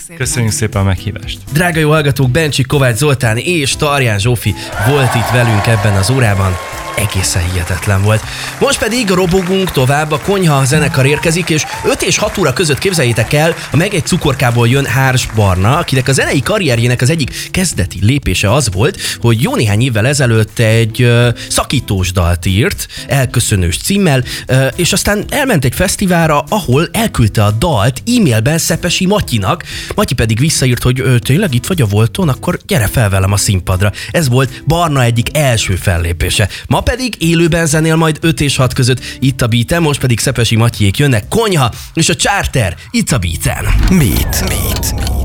Köszönjük 0.01 0.51
szépen. 0.51 0.51
Köszönjük 0.51 0.51
szépen 0.51 0.81
a 0.81 0.85
meghívást. 0.85 1.39
Drága 1.53 1.79
jó 1.79 1.89
hallgatók, 1.89 2.29
Bencsi, 2.29 2.63
Kovács 2.63 2.95
Zoltán 2.95 3.37
és 3.37 3.75
Tarján 3.75 4.19
Zsófi 4.19 4.55
volt 4.87 5.15
itt 5.15 5.29
velünk 5.31 5.67
ebben 5.67 5.93
az 5.93 6.09
órában. 6.09 6.57
Egészen 6.95 7.51
hihetetlen 7.51 8.01
volt. 8.01 8.21
Most 8.59 8.79
pedig 8.79 9.09
robogunk 9.09 9.71
tovább, 9.71 10.11
a 10.11 10.19
konyha 10.19 10.65
zenekar 10.65 11.05
érkezik, 11.05 11.49
és 11.49 11.65
5 11.85 12.01
és 12.01 12.17
6 12.17 12.37
óra 12.37 12.53
között 12.53 12.77
képzeljétek 12.77 13.33
el, 13.33 13.55
a 13.71 13.77
meg 13.77 13.93
egy 13.93 14.05
cukorkából 14.05 14.67
jön 14.67 14.85
Hárs 14.85 15.27
Barna, 15.35 15.77
akinek 15.77 16.07
a 16.07 16.11
zenei 16.11 16.41
karrierjének 16.41 17.01
az 17.01 17.09
egyik 17.09 17.49
kezdeti 17.51 17.97
lépése 18.01 18.53
az 18.53 18.71
volt, 18.73 18.97
hogy 19.21 19.41
jó 19.41 19.55
néhány 19.55 19.81
évvel 19.81 20.07
ezelőtt 20.07 20.59
egy 20.59 21.01
ö, 21.01 21.29
szakítós 21.49 22.11
dalt 22.11 22.45
írt, 22.45 22.87
elköszönős 23.07 23.77
címmel, 23.77 24.23
ö, 24.45 24.67
és 24.75 24.93
aztán 24.93 25.25
elment 25.29 25.65
egy 25.65 25.75
fesztiválra, 25.75 26.43
ahol 26.49 26.89
elküldte 26.91 27.43
a 27.43 27.51
dalt 27.51 28.03
e-mailben 28.17 28.57
Szepesi 28.57 29.05
Matyinak, 29.05 29.63
Matyi 29.95 30.13
pedig 30.13 30.39
visszaírt, 30.39 30.83
hogy 30.83 30.99
"Ö, 30.99 31.19
tényleg 31.19 31.53
itt 31.53 31.65
vagy 31.65 31.81
a 31.81 31.85
Volton, 31.85 32.29
akkor 32.29 32.59
gyere 32.67 32.87
fel 32.87 33.09
velem 33.09 33.31
a 33.31 33.37
színpadra. 33.37 33.91
Ez 34.11 34.29
volt 34.29 34.63
Barna 34.67 35.03
egyik 35.03 35.37
első 35.37 35.75
fellépése. 35.75 36.49
Ma 36.67 36.81
pedig 36.81 37.15
élőben 37.19 37.65
zenél 37.65 37.95
majd 37.95 38.17
5 38.21 38.41
és 38.41 38.55
6 38.55 38.73
között 38.73 39.01
itt 39.19 39.41
a 39.41 39.47
beaten, 39.47 39.81
most 39.81 39.99
pedig 39.99 40.19
Szepesi 40.19 40.55
Matyék 40.55 40.97
jönnek 40.97 41.27
Konyha 41.27 41.71
és 41.93 42.09
a 42.09 42.15
Charter 42.15 42.75
itt 42.91 43.11
a 43.11 43.17
beaten. 43.17 43.65
Beat. 43.89 44.43
Beat. 44.47 44.93
A 45.09 45.20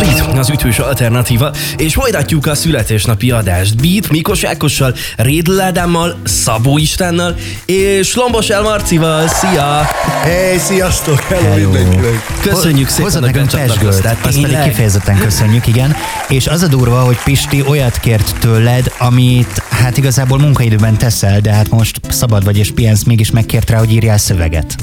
Beat 0.00 0.38
az 0.38 0.50
ütős 0.50 0.78
alternatíva, 0.78 1.52
és 1.76 1.94
folytatjuk 1.94 2.46
a 2.46 2.54
születésnapi 2.54 3.30
adást. 3.30 3.76
Beat 3.76 4.10
Mikos 4.10 4.44
Ákossal, 4.44 4.94
Rédl 5.16 5.60
Ádámmal, 5.60 6.16
Szabó 6.24 6.78
Istennel 6.78 7.36
és 7.64 8.14
Lombos 8.14 8.48
El 8.48 8.62
Marcival. 8.62 9.28
Szia! 9.28 9.86
Hey, 10.22 10.58
sziasztok! 10.58 11.20
Hello, 11.20 11.54
mindenkinek! 11.54 12.26
Köszönjük 12.40 12.88
szépen, 12.88 13.22
hogy 13.22 13.32
becsatlakoztál. 13.32 14.18
azt 14.22 14.40
pedig 14.40 14.62
kifejezetten 14.62 15.18
köszönjük, 15.18 15.66
igen. 15.66 15.96
És 16.28 16.46
az 16.46 16.62
a 16.62 16.66
durva, 16.66 17.00
hogy 17.00 17.18
Pisti 17.24 17.62
olyat 17.68 17.98
kért 17.98 18.34
tőled, 18.38 18.92
amit 18.98 19.62
hát 19.68 19.96
igazából 19.96 20.38
munkaidőben 20.38 20.98
teszel, 20.98 21.40
de 21.40 21.52
hát 21.52 21.70
most 21.70 22.00
szabad 22.08 22.44
vagy 22.44 22.58
és 22.58 22.70
pihensz, 22.70 23.04
mégis 23.04 23.30
megkért 23.30 23.70
rá, 23.70 23.78
hogy 23.78 23.92
írjál 23.92 24.18
szöveget. 24.18 24.74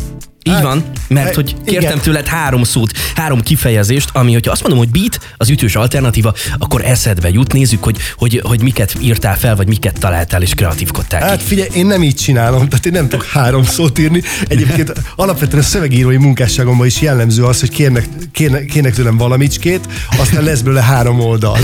Így 0.47 0.61
van, 0.61 0.83
mert 1.07 1.25
hát, 1.25 1.35
hogy 1.35 1.55
kértem 1.65 1.89
igen. 1.89 1.99
tőled 1.99 2.25
három 2.25 2.63
szót, 2.63 2.91
három 3.15 3.41
kifejezést, 3.41 4.09
ami, 4.13 4.33
hogyha 4.33 4.51
azt 4.51 4.61
mondom, 4.61 4.79
hogy 4.79 4.89
beat, 4.89 5.19
az 5.37 5.49
ütős 5.49 5.75
alternatíva, 5.75 6.33
akkor 6.57 6.85
eszedbe 6.85 7.29
jut, 7.29 7.53
nézzük, 7.53 7.83
hogy, 7.83 7.97
hogy, 8.17 8.41
hogy 8.43 8.61
miket 8.61 8.95
írtál 9.01 9.37
fel, 9.37 9.55
vagy 9.55 9.67
miket 9.67 9.99
találtál 9.99 10.41
és 10.41 10.53
kreatívkodtál 10.53 11.21
Hát 11.21 11.37
ki. 11.37 11.43
figyelj, 11.43 11.69
én 11.73 11.85
nem 11.85 12.03
így 12.03 12.15
csinálom, 12.15 12.67
tehát 12.69 12.85
én 12.85 12.91
nem 12.91 13.07
tudok 13.07 13.25
három 13.25 13.63
szót 13.63 13.99
írni. 13.99 14.21
Egyébként 14.47 14.93
alapvetően 15.15 15.61
a 15.61 15.65
szövegírói 15.65 16.17
munkásságomban 16.17 16.85
is 16.85 17.01
jellemző 17.01 17.43
az, 17.43 17.59
hogy 17.59 17.69
kérnek, 17.69 18.07
kérnek, 18.31 18.65
kérnek 18.65 18.93
tőlem 18.93 19.17
valamicskét, 19.17 19.87
aztán 20.17 20.43
lesz 20.43 20.61
belőle 20.61 20.81
három 20.81 21.19
oldal. 21.19 21.57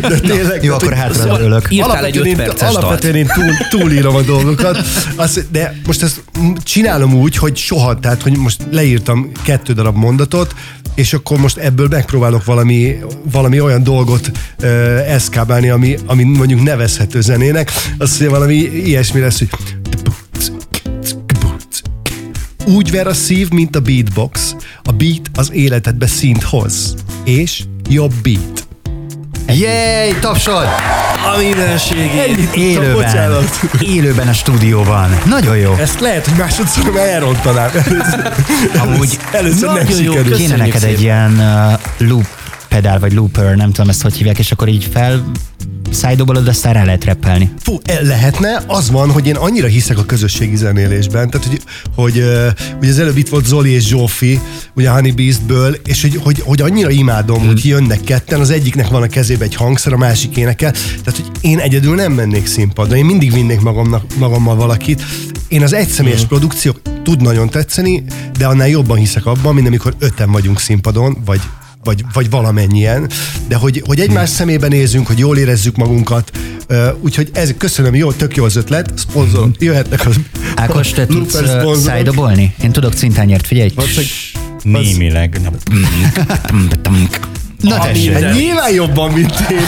De 0.00 0.18
tényleg, 0.20 0.64
Jó, 0.64 0.74
akkor 0.74 0.92
hátra 0.94 1.38
örülök. 1.38 1.66
Írtál 1.70 2.04
egy 2.04 2.16
öt 2.16 2.36
perces 2.36 2.68
alapvetően 2.68 3.14
én 3.14 3.26
túl, 3.26 3.80
túlírom 3.80 4.14
a 4.14 4.22
dolgokat. 4.22 4.78
Azt, 5.14 5.50
de 5.50 5.76
most 5.86 6.02
ezt 6.02 6.22
csinálom 6.62 7.14
úgy, 7.14 7.36
hogy 7.36 7.54
soha, 7.76 7.98
tehát 8.00 8.22
hogy 8.22 8.36
most 8.38 8.66
leírtam 8.70 9.32
kettő 9.44 9.72
darab 9.72 9.96
mondatot, 9.96 10.54
és 10.94 11.12
akkor 11.12 11.38
most 11.38 11.56
ebből 11.56 11.88
megpróbálok 11.88 12.44
valami, 12.44 12.96
valami 13.30 13.60
olyan 13.60 13.82
dolgot 13.82 14.30
uh, 14.62 14.68
eszkábálni, 15.12 15.68
ami, 15.68 15.96
ami 16.06 16.22
mondjuk 16.24 16.62
nevezhető 16.62 17.20
zenének. 17.20 17.70
Azt 17.98 18.20
mondja, 18.20 18.38
valami 18.38 18.54
ilyesmi 18.54 19.20
lesz, 19.20 19.38
hogy 19.38 19.48
úgy 22.66 22.90
ver 22.90 23.06
a 23.06 23.14
szív, 23.14 23.50
mint 23.50 23.76
a 23.76 23.80
beatbox. 23.80 24.54
A 24.82 24.92
beat 24.92 25.30
az 25.34 25.52
életedbe 25.52 26.06
szint 26.06 26.42
hoz. 26.42 26.94
És 27.24 27.62
jobb 27.88 28.12
beat. 28.22 28.66
Jéj, 29.48 30.14
tapsod! 30.20 30.66
A 31.34 31.36
mindenség. 31.38 32.10
Élőben, 32.54 32.92
Bocsánat. 32.92 33.60
élőben 33.80 34.28
a 34.28 34.32
stúdióban. 34.32 35.18
Nagyon 35.24 35.56
jó. 35.56 35.74
Ezt 35.74 36.00
lehet, 36.00 36.26
hogy 36.26 36.38
másodszor 36.38 36.92
már 36.92 37.06
elrontanám. 37.06 37.70
Amúgy 38.82 39.18
először 39.32 39.68
nem 39.68 39.76
nagyon 39.76 40.02
jó, 40.02 40.12
sikerült. 40.12 40.36
Kéne 40.36 40.56
neked 40.56 40.82
egy 40.82 41.00
ilyen 41.00 41.32
uh, 41.32 42.08
loop 42.08 42.26
pedál, 42.68 42.98
vagy 42.98 43.12
looper, 43.12 43.56
nem 43.56 43.72
tudom 43.72 43.88
ezt 43.88 44.02
hogy 44.02 44.16
hívják, 44.16 44.38
és 44.38 44.52
akkor 44.52 44.68
így 44.68 44.88
fel 44.92 45.24
szájdobolod, 45.96 46.48
aztán 46.48 46.72
rá 46.72 46.84
lehet 46.84 47.04
reppelni. 47.04 47.50
Fú, 47.60 47.78
lehetne, 48.02 48.62
az 48.66 48.90
van, 48.90 49.10
hogy 49.10 49.26
én 49.26 49.36
annyira 49.36 49.66
hiszek 49.66 49.98
a 49.98 50.04
közösségi 50.04 50.56
zenélésben, 50.56 51.30
tehát 51.30 51.46
hogy, 51.46 51.62
hogy 51.94 52.16
ugye 52.80 52.90
az 52.90 52.98
előbb 52.98 53.16
itt 53.16 53.28
volt 53.28 53.46
Zoli 53.46 53.70
és 53.70 53.86
Zsófi, 53.86 54.40
ugye 54.74 54.90
a 54.90 54.92
Honey 54.92 55.10
Beastből, 55.10 55.76
és 55.86 56.02
hogy, 56.02 56.20
hogy, 56.22 56.42
hogy 56.44 56.60
annyira 56.60 56.90
imádom, 56.90 57.38
Hmm. 57.38 57.46
hogy 57.46 57.64
jönnek 57.64 58.00
ketten, 58.00 58.40
az 58.40 58.50
egyiknek 58.50 58.88
van 58.88 59.02
a 59.02 59.06
kezébe 59.06 59.44
egy 59.44 59.54
hangszer, 59.54 59.92
a 59.92 59.96
másik 59.96 60.36
énekel, 60.36 60.72
tehát 60.72 61.20
hogy 61.20 61.30
én 61.40 61.58
egyedül 61.58 61.94
nem 61.94 62.12
mennék 62.12 62.46
színpadra, 62.46 62.96
én 62.96 63.04
mindig 63.04 63.32
vinnék 63.32 63.60
magamnak, 63.60 64.04
magammal 64.18 64.56
valakit. 64.56 65.02
Én 65.48 65.62
az 65.62 65.72
egyszemélyes 65.72 66.18
Hmm. 66.18 66.28
produkciók 66.28 66.80
tud 67.02 67.22
nagyon 67.22 67.48
tetszeni, 67.48 68.04
de 68.38 68.46
annál 68.46 68.68
jobban 68.68 68.96
hiszek 68.96 69.26
abban, 69.26 69.54
mint 69.54 69.66
amikor 69.66 69.94
öten 69.98 70.32
vagyunk 70.32 70.60
színpadon, 70.60 71.16
vagy 71.24 71.40
vagy, 71.86 72.04
vagy 72.12 72.30
valamennyien, 72.30 73.10
de 73.48 73.56
hogy, 73.56 73.82
hogy 73.86 74.00
egymás 74.00 74.28
szemébe 74.28 74.68
nézünk, 74.68 75.06
hogy 75.06 75.18
jól 75.18 75.38
érezzük 75.38 75.76
magunkat, 75.76 76.30
úgyhogy 77.00 77.30
ez, 77.32 77.54
köszönöm, 77.58 77.94
jó, 77.94 78.12
tök 78.12 78.36
jó 78.36 78.44
az 78.44 78.56
ötlet, 78.56 78.92
szponzor, 78.96 79.48
jöhetnek 79.58 80.06
az 80.06 80.16
Ákos, 80.54 80.90
te 80.90 81.06
tudsz 81.16 81.40
szájdobolni? 81.82 82.54
Én 82.62 82.72
tudok 82.72 82.92
cintányért, 82.94 83.46
figyelj. 83.46 83.72
Némileg. 84.62 85.40
Na 87.60 87.78
tessék. 87.78 88.12
Hát 88.12 88.34
nyilván 88.34 88.72
jobban, 88.74 89.10
mint 89.12 89.34
én. 89.50 89.58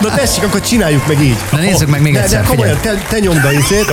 Na 0.00 0.14
tessék, 0.14 0.42
akkor 0.44 0.60
csináljuk 0.60 1.06
meg 1.06 1.22
így. 1.22 1.36
Na 1.52 1.58
nézzük 1.58 1.88
meg 1.88 2.02
még 2.02 2.14
egyszer, 2.14 2.40
De 2.40 2.46
komolyan, 2.46 2.78
te, 2.80 3.02
te 3.08 3.18
nyomd 3.18 3.44
a 3.44 3.52
izét, 3.52 3.84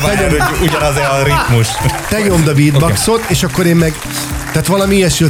Ugyanaz 0.62 0.96
a 0.96 1.24
ritmus. 1.24 1.68
te 2.10 2.22
nyomd 2.22 2.48
a 2.48 2.54
beatboxot, 2.54 3.24
és 3.28 3.44
akkor 3.44 3.66
én 3.66 3.76
meg, 3.76 3.94
tehát 4.52 4.68
valami 4.68 4.96
ilyesmi, 4.96 5.28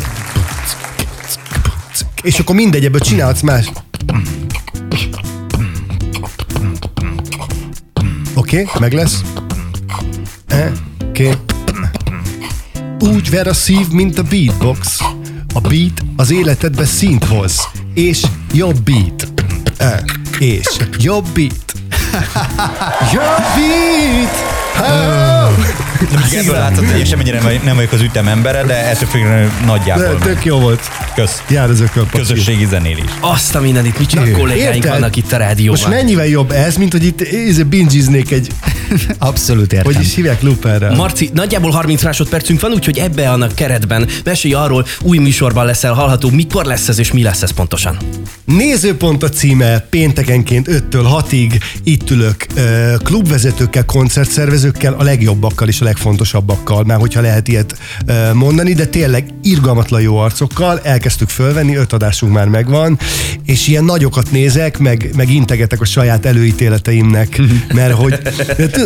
és 2.22 2.40
akkor 2.40 2.56
mindegy, 2.56 2.86
ebből 2.86 3.00
csinálhatsz 3.00 3.42
más. 3.42 3.72
Oké, 8.34 8.62
okay, 8.62 8.80
meg 8.80 8.94
lesz. 8.94 9.22
E. 10.48 10.72
Okay. 11.10 11.34
Úgy 13.00 13.30
ver 13.30 13.48
a 13.48 13.54
szív, 13.54 13.88
mint 13.92 14.18
a 14.18 14.24
beatbox. 14.24 15.00
A 15.54 15.60
beat 15.60 16.02
az 16.16 16.32
életedbe 16.32 16.86
szint 16.86 17.26
hoz. 17.26 17.68
És 17.94 18.24
jobb 18.54 18.80
beat. 18.80 19.28
E, 19.78 20.04
és 20.40 20.68
jobb 20.98 21.28
beat. 21.34 21.74
Jobb 23.14 23.44
beat! 23.56 24.51
Ebből 26.34 26.54
látszott, 26.56 26.92
hogy 26.92 27.08
semmennyire 27.08 27.42
nem- 27.64 27.76
vagyok 27.76 27.92
az 27.92 28.02
ütem 28.02 28.28
embere, 28.28 28.64
de 28.64 28.90
ettől 28.90 29.08
függően 29.10 29.52
De, 29.60 29.66
nagyjából. 29.66 30.18
tök 30.20 30.46
jó 30.46 30.60
volt. 30.60 30.82
Kösz. 31.16 31.42
Jár 31.50 31.70
az. 31.70 31.84
Közösségi 32.12 32.66
zenélés. 32.66 33.04
Azt 33.20 33.56
a 33.56 33.62
mindenit, 33.62 34.00
micsoda 34.00 34.28
Ő, 34.28 34.32
kollégáink 34.32 34.76
érted? 34.76 34.92
vannak 34.92 35.16
itt 35.16 35.32
a 35.32 35.38
rádióban. 35.38 35.80
Most 35.82 35.94
mennyivel 35.94 36.26
jobb 36.26 36.52
ez, 36.52 36.76
mint 36.76 36.92
hogy 36.92 37.04
itt 37.06 37.22
ez 37.22 37.64
bingeiznék 37.64 38.32
egy, 38.32 38.48
Abszolút 39.18 39.74
értem. 39.74 39.94
hogy 39.94 40.04
is 40.04 40.16
hívják 40.16 40.42
looperrel. 40.42 40.96
Marci, 40.96 41.30
nagyjából 41.34 41.72
30 41.72 42.04
másodpercünk 42.04 42.60
van, 42.62 42.72
úgyhogy 42.72 42.98
ebbe 42.98 43.30
a 43.30 43.48
keretben 43.56 44.08
mesélj 44.24 44.54
arról, 44.54 44.86
új 45.02 45.18
műsorban 45.18 45.66
leszel 45.66 45.94
hallható, 45.94 46.30
mikor 46.30 46.66
lesz 46.66 46.88
ez 46.88 47.00
és 47.00 47.12
mi 47.12 47.24
lesz 47.24 47.42
ez 47.42 47.52
pontosan. 47.52 47.98
Nézőpont 48.46 49.24
a 49.24 49.30
címe, 49.30 49.80
péntekenként 49.80 50.68
5-től 50.70 51.24
6-ig 51.32 51.62
itt 51.84 52.10
ülök 52.10 52.46
klubvezetőkkel, 53.04 53.86
koncertszervezőkkel, 53.86 54.71
a 54.98 55.04
legjobbakkal 55.04 55.68
és 55.68 55.82
a 55.82 55.84
legfontosabbakkal, 55.84 56.84
már 56.84 57.00
hogyha 57.00 57.22
lehet 57.22 57.48
ilyet 57.48 57.78
mondani, 58.34 58.74
de 58.74 58.86
tényleg 58.86 59.26
irgalmatlan 59.44 60.02
jó 60.02 60.18
arcokkal, 60.18 60.80
elkezdtük 60.84 61.30
fölvenni, 61.30 61.76
öt 61.76 61.94
adásunk 61.94 62.34
már 62.34 62.48
megvan, 62.48 63.00
és 63.46 63.68
ilyen 63.68 63.84
nagyokat 63.84 64.32
nézek, 64.32 64.78
meg, 64.78 65.10
meg 65.16 65.30
integetek 65.30 65.82
a 65.82 65.86
saját 65.86 66.26
előítéleteimnek, 66.26 67.42
mert 67.74 67.94
hogy 67.94 68.20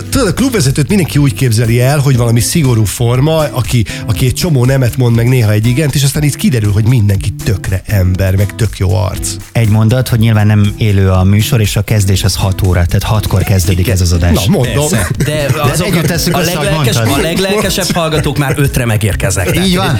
tudod, 0.09 0.27
a 0.27 0.33
klubvezetőt 0.33 0.87
mindenki 0.87 1.17
úgy 1.17 1.33
képzeli 1.33 1.81
el, 1.81 1.99
hogy 1.99 2.17
valami 2.17 2.39
szigorú 2.39 2.83
forma, 2.83 3.37
aki, 3.37 3.85
aki 4.05 4.25
egy 4.25 4.33
csomó 4.33 4.65
nemet 4.65 4.97
mond, 4.97 5.15
meg 5.15 5.27
néha 5.27 5.51
egy 5.51 5.67
igent, 5.67 5.95
és 5.95 6.03
aztán 6.03 6.23
itt 6.23 6.35
kiderül, 6.35 6.71
hogy 6.71 6.85
mindenki 6.87 7.33
tökre 7.43 7.81
ember, 7.85 8.35
meg 8.35 8.55
tök 8.55 8.77
jó 8.77 8.95
arc. 8.95 9.35
Egy 9.51 9.69
mondat, 9.69 10.07
hogy 10.07 10.19
nyilván 10.19 10.47
nem 10.47 10.73
élő 10.77 11.09
a 11.09 11.23
műsor, 11.23 11.61
és 11.61 11.75
a 11.75 11.81
kezdés 11.81 12.23
az 12.23 12.35
6 12.35 12.61
óra, 12.67 12.85
tehát 12.85 13.25
6-kor 13.25 13.43
kezdődik 13.43 13.87
ez 13.87 14.01
az 14.01 14.11
adás. 14.11 14.45
Na, 14.45 14.51
mondom. 14.51 14.89
Persze. 14.89 15.09
De 15.25 15.64
azok 15.71 15.88
együtt 15.88 16.06
tesszük 16.06 16.36
a, 16.36 16.39
össze, 16.39 16.54
leglelkes, 16.54 16.95
a 16.95 17.17
leglelkesebb 17.21 17.91
hallgatók 17.93 18.38
már 18.38 18.54
ötre 18.58 18.86
megérkeznek. 18.86 19.58
Így 19.65 19.75
van? 19.75 19.99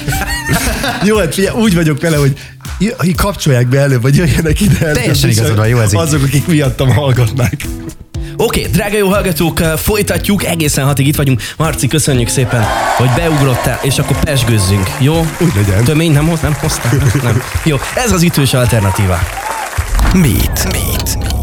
Jó, 1.04 1.18
hát 1.18 1.34
figyelj, 1.34 1.58
úgy 1.60 1.76
vagyok 1.76 2.02
vele, 2.02 2.18
hogy 2.18 3.16
kapcsolják 3.16 3.68
be 3.68 3.80
előbb, 3.80 4.02
vagy 4.02 4.16
jöjjenek 4.16 4.62
ide. 4.62 4.92
Teljesen 4.92 5.30
igazad 5.30 5.58
van, 5.58 5.68
jó 5.68 5.80
ez. 5.80 5.94
Azok, 5.94 6.24
akik 6.24 6.48
miattam 6.48 6.94
hallgatnák. 6.94 7.66
Oké, 8.38 8.60
okay, 8.60 8.72
drága 8.72 8.98
jó 8.98 9.10
hallgatók, 9.10 9.58
folytatjuk, 9.58 10.46
egészen 10.46 10.86
hatig 10.86 11.08
itt 11.08 11.16
vagyunk. 11.16 11.42
Marci, 11.58 11.88
köszönjük 11.88 12.28
szépen, 12.28 12.66
hogy 12.98 13.10
beugrottál, 13.16 13.80
és 13.82 13.98
akkor 13.98 14.20
pesgőzzünk, 14.20 14.90
jó? 15.00 15.28
Úgy 15.40 15.52
legyen. 15.56 15.84
Tömény 15.84 16.12
nem 16.12 16.28
hoz, 16.28 16.40
nem 16.40 16.54
hoztál? 16.60 16.94
Nem. 17.24 17.42
Jó, 17.64 17.78
ez 17.96 18.12
az 18.12 18.24
ütős 18.24 18.54
alternatíva. 18.54 19.20
Beat. 20.14 20.68
Beat. 20.72 21.35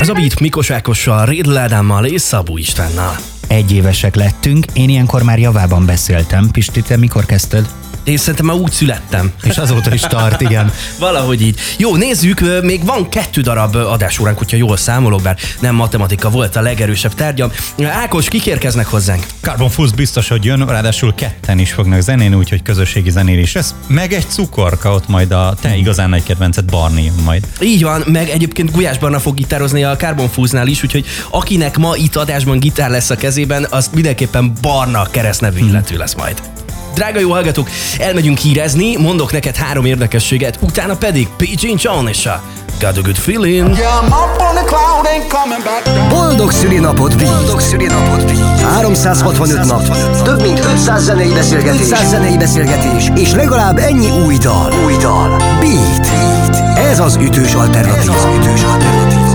Ez 0.00 0.08
a 0.08 0.12
Beat 0.12 0.40
Mikos 0.40 0.70
Ákossal, 0.70 1.24
Rédl 1.24 1.56
Ádámmal 1.56 2.04
és 2.04 2.20
Szabó 2.20 2.56
Istvánnal. 2.56 3.16
Egy 3.48 3.72
évesek 3.72 4.14
lettünk, 4.14 4.64
én 4.72 4.88
ilyenkor 4.88 5.22
már 5.22 5.38
javában 5.38 5.86
beszéltem. 5.86 6.50
Pisti, 6.50 6.82
te 6.82 6.96
mikor 6.96 7.26
kezdted? 7.26 7.68
Én 8.06 8.16
szerintem 8.16 8.46
már 8.46 8.56
úgy 8.56 8.72
születtem. 8.72 9.32
És 9.42 9.56
azóta 9.56 9.94
is 9.94 10.00
tart, 10.00 10.40
igen. 10.40 10.72
Valahogy 10.98 11.42
így. 11.42 11.60
Jó, 11.78 11.96
nézzük, 11.96 12.62
még 12.62 12.84
van 12.84 13.08
kettő 13.08 13.40
darab 13.40 13.74
adásóránk, 13.74 14.38
hogyha 14.38 14.56
jól 14.56 14.76
számolok, 14.76 15.22
bár 15.22 15.36
nem 15.60 15.74
matematika 15.74 16.30
volt 16.30 16.56
a 16.56 16.60
legerősebb 16.60 17.14
tárgyam. 17.14 17.52
Ákos, 17.82 18.28
kik 18.28 18.46
érkeznek 18.46 18.86
hozzánk? 18.86 19.26
Carbon 19.40 19.70
Fuzz 19.70 19.92
biztos, 19.92 20.28
hogy 20.28 20.44
jön, 20.44 20.66
ráadásul 20.66 21.14
ketten 21.14 21.58
is 21.58 21.72
fognak 21.72 22.00
zenélni, 22.00 22.34
úgyhogy 22.34 22.62
közösségi 22.62 23.10
zenélés 23.10 23.52
lesz. 23.52 23.74
Meg 23.86 24.12
egy 24.12 24.26
cukorka, 24.28 24.92
ott 24.92 25.08
majd 25.08 25.32
a 25.32 25.54
te 25.60 25.76
igazán 25.76 26.08
nagy 26.08 26.22
kedvenced 26.22 26.64
Barni 26.64 27.04
jön 27.04 27.22
majd. 27.24 27.46
Így 27.60 27.82
van, 27.82 28.02
meg 28.06 28.28
egyébként 28.28 28.70
Gulyás 28.70 28.98
Barna 28.98 29.20
fog 29.20 29.34
gitározni 29.34 29.84
a 29.84 29.96
Carbon 29.96 30.28
Fúznál 30.28 30.66
is, 30.66 30.82
úgyhogy 30.82 31.06
akinek 31.30 31.76
ma 31.76 31.96
itt 31.96 32.16
adásban 32.16 32.58
gitár 32.58 32.90
lesz 32.90 33.10
a 33.10 33.16
kezében, 33.16 33.66
az 33.70 33.90
mindenképpen 33.94 34.52
Barna 34.60 35.06
keresztnevű 35.10 35.66
illető 35.66 35.96
lesz 35.96 36.14
majd. 36.14 36.55
Drága 36.96 37.20
jó 37.20 37.30
hallgatók, 37.30 37.70
elmegyünk 37.98 38.38
hírezni, 38.38 38.96
mondok 38.96 39.32
neked 39.32 39.56
három 39.56 39.84
érdekességet, 39.84 40.58
utána 40.60 40.96
pedig 40.96 41.28
PJ 41.36 41.74
John 41.76 42.06
és 42.06 42.26
a 42.26 42.42
Got 42.80 42.96
a 42.96 43.00
Good 43.00 43.16
Feeling. 43.16 43.76
Boldog 46.08 46.50
szülinapot, 46.52 47.16
Beat. 47.16 47.36
Boldog 47.36 47.60
szülinapot, 47.60 48.24
Beat. 48.24 48.60
365 48.60 49.64
nap, 49.64 49.82
több 50.22 50.40
mint 50.40 50.58
500 50.58 51.02
zenei 51.02 51.32
beszélgetés, 51.32 51.80
500 51.80 52.08
zenei 52.08 52.36
beszélgetés, 52.36 53.10
és 53.14 53.32
legalább 53.32 53.78
ennyi 53.78 54.10
új 54.10 54.36
dal. 54.36 54.72
Új 54.84 54.96
dal. 54.96 55.36
Beat. 55.60 56.00
Beat. 56.00 56.78
Ez 56.78 57.00
az 57.00 57.16
ütős 57.16 57.52
alternatíva. 57.52 58.14
Ez 58.14 58.24
az 58.24 58.36
ütős 58.36 58.62
alternatíva. 58.62 59.25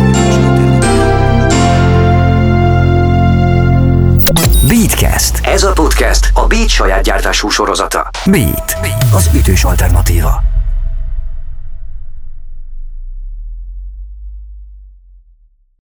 Beatcast. 5.02 5.46
Ez 5.46 5.64
a 5.64 5.72
podcast 5.72 6.32
a 6.34 6.48
Beat 6.48 6.70
saját 6.70 7.04
gyártású 7.04 7.50
sorozata. 7.50 8.10
Beat. 8.26 8.78
Az 9.14 9.30
ütős 9.34 9.64
alternatíva. 9.64 10.51